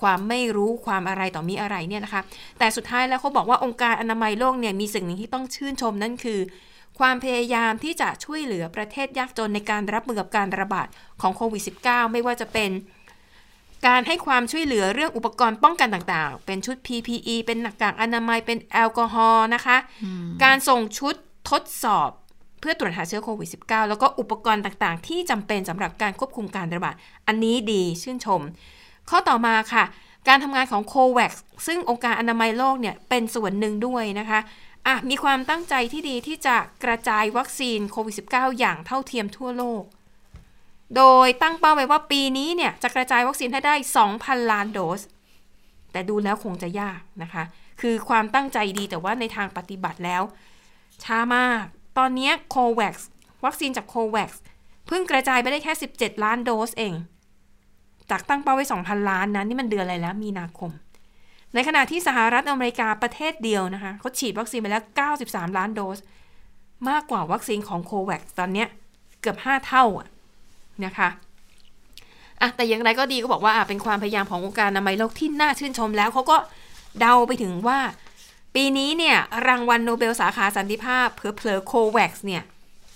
[0.01, 2.21] ความไม่รู้ความอะไรต่อมีอะไรเนี่ยนะคะ
[2.59, 6.39] แต่สุดท้ายแล้วเขาบอกว่าองค์การอนามัยโลกเนี่ยมีสิ่งหนึ่งที่ต้องชื่นชมนั่นคือ
[6.99, 10.87] ความพยายามที่จะช่วยเหลือประเทศยากจนในการรับมือกับการระบาด
[11.21, 12.71] ของโควิด -19 ไม่ว่าจะเป็น
[13.87, 19.77] การให้ความช่วยเหลือเรื่องอุปกรณ์ป้องกันต่างๆ เป็นชุด PPE เป็นหน้ากากอนามัยเป็นแอลกอฮอล์นะคะ
[20.43, 21.15] การส่งชุด
[21.49, 22.09] ทดสอบ
[22.59, 26.95] เพื่อตรวจหาเชื้อโควิด -19 แล้วก็อุปกรณ์ต่างๆ ที่จำเป็นสำหรับการควบคุมการระบาด
[27.27, 28.41] อันนี้ดีชื่นชม
[29.09, 29.83] ข้อต่อมาค่ะ
[30.27, 31.33] การทำงานของโควัค
[31.67, 34.39] ซึ่งองค์การอนามัยโลกเนี่ยเป็นส่วนหนึ่งด้วยนะคะ
[34.87, 39.83] อะมีความตั้งใจที่ดีที่จะกระจายวัคซีนโควิด -19 อย่างเท่าเทียมทั่วโลก
[40.95, 43.75] โดยตั้งเป้าไว้ว่าปีนี้เนี่ยจะกระจายวัคซีนให้ได้
[44.13, 45.01] 2,000 ล้านโดส
[45.91, 47.43] แต่ดูแล้วคงจะยากนะคะ
[47.81, 50.23] คือความตั้งใจดีแต่ว่าในทางปฏิบัติแล้ว
[51.03, 51.63] ช้ามาก
[51.97, 52.95] ตอนนี้โควัค
[53.45, 54.31] วัคซีนจากโควัค
[54.87, 56.93] เพิ่งกระจายไปได้แค่ 17 ล้านโดสเอง
[58.09, 60.71] จากตั้งเป้าไว้ 2,000 ล้านนะนี่มันเดือนอะไรแล้ว มีนาคม
[61.53, 64.83] ในขณะที่สหรัฐอเมริกาประเทศเดียวนะคะเขาฉีดวัคซีนไปแล้ว
[65.19, 65.99] 93 ล้านโดส
[66.89, 68.67] มากกว่าวัคซีนของโควัคตอนเนี้ย
[69.21, 70.07] เกือบ 5 เท่าอะ
[70.85, 71.09] นะคะ
[72.41, 76.37] อะแต่อย่างไรก็ดีก็บอกว่าเป็นความพยายามขององค์การอนามัยโลกที่น่าชื่นชมแล้วเขาก็
[76.99, 77.79] เดาไปถึงว่า
[78.55, 82.43] ปีนี้เนี่ยรางวัลโนเบลสาขาสันติภาพเพอเพลโควัคเนี่ย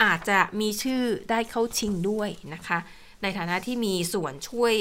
[0.04, 2.80] อาจจะมีชื่อได้เข้าชิงด้วยนะคะ
[3.22, 4.74] ในฐานะที่มีส่วนช่วย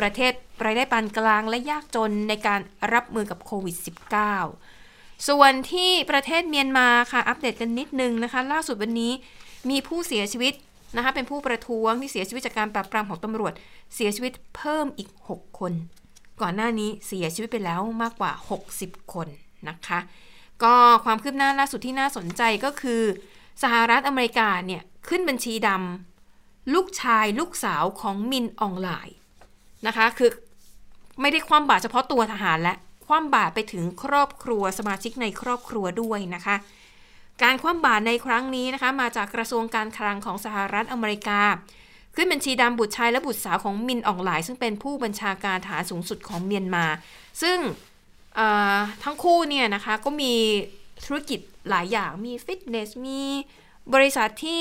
[0.00, 0.32] ประเทศ
[0.64, 2.60] รายได้ปานกลางและยากจนในการ
[2.92, 3.76] รับมือกับโควิด
[4.52, 9.12] -19 ส่วนที่ประเทศเมียนมาค่ะ อัปเดตกันนิดนึงนะคะ ล่าสุดวันนี้
[9.70, 10.54] มีผู้เสียชีวิต
[10.96, 13.52] นะคะ เป็นผู้ประท้วงที่เสียชีวิตจากการปราบปรามของตำรวจ
[13.94, 15.72] เสียชีวิตเพิ่มอีก 6 คน
[16.40, 18.32] ก่อนหน้านี้เสียชีวิตไปแล้วมากกว่า
[18.72, 19.28] 60 คน
[19.68, 19.98] นะคะ
[20.62, 23.02] ก็ความคืบหน้าล่าสุดที่น่าสนใจก็คือ
[23.62, 29.16] สหรัฐอเมริกาเนี่ยขึ้นบัญชีดำลูกชายลูกสาวของมินออนไลน์
[29.86, 30.30] นะคะ คือ
[31.20, 32.74] ไม่ได้คว่ำบาตรเฉพาะตัวทหารและ
[33.06, 36.56] คว่ำบาตรไปถึงครอบครัวสมาชิกในครอบครัวด้วยนะคะ
[37.42, 41.40] การคว่ำบาตรในครั้งนี้นะคะ มาจากกระทรวงการคลังของสหรัฐอเมริกา
[42.14, 46.84] ขึ้นบัญชีดำบุตรชายและบุตรสาวของมินออนไลน์ซึ่งเป็นผู้บัญชาการฐานสูงสุดของเมียนมา
[47.42, 47.58] ซึ่ง
[49.02, 50.32] ทั้งคู่เนี่ยนะคะก็มี
[51.06, 53.20] ธุรกิจหลายอย่างมีฟิตเนสมี
[53.94, 54.60] บริษัทที่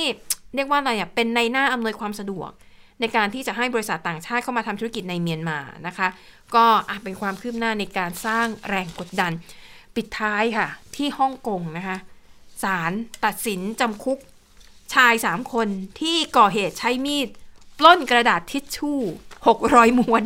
[0.56, 2.52] เรียกว่าอะไรอะเป็นในหน้าอำนวยความสะดวก
[3.02, 6.08] ในการที่จะให้บริษัทต่างชาติเข้ามาทำธุรกิจในเมียนมานะคะ
[6.56, 9.32] ก็อะเป็นความคืบหน้าในการสร้างแรงกดดัน
[9.96, 11.98] ปิดท้ายค่ะ ที่ฮ่องกงนะคะ
[12.64, 12.92] ศาล
[13.26, 14.20] ตัดสินจำคุก
[14.94, 15.68] ชายสามคน
[16.00, 17.28] ที่ก่อเหตุใช้มีด
[17.80, 19.00] ปล้นกระดาษทิชชู่
[19.48, 20.24] หกร้อยม้วน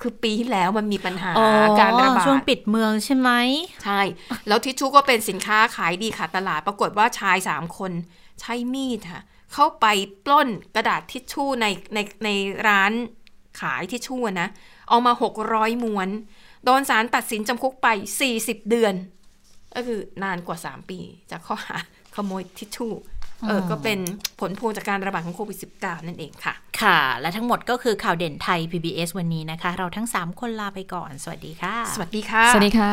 [0.00, 1.48] คือปีที่แล้วมันมีปัญหาอ๋อ
[1.80, 3.30] การระบาดช่วงปิดเมืองใช่ไหม
[3.84, 4.00] ใช่
[4.48, 7.92] แล้วทิชชู่ก็เป็นสินค้าขายดีขาดตลาด ปรากฏว่าชายสามคน
[8.40, 9.22] ใช้มีดค่ะ
[9.52, 9.86] เข้าไป
[10.24, 12.28] ปล้นกระดาษทิชชู่ในในใน
[12.68, 12.92] ร้าน
[13.60, 14.48] ขายทิชชู่อะนะ
[14.88, 16.08] เอามาหกร้อยม้วน
[16.64, 17.88] โดนศาลตัดสินจำคุกไป
[18.28, 18.94] 40 เดือน
[19.74, 20.98] ก็คือนานกว่า 3 ปี
[21.30, 21.76] จากข้อหา
[22.14, 22.92] ขโมยทิชชู่
[23.48, 23.98] เออก็เป็น
[24.40, 32.92] ผลพวงจากการระบาดของโควิด -19 นั่นเองค่ะ ค่ะ และทั้งหมดก็คือข่าวเด่นไทย PBS วันนี้นะคะ เราทั้ง 3 คนลาไปก่อน สวัสดีค่ะ สวัสดีค่ะ สวัสดีค่ะ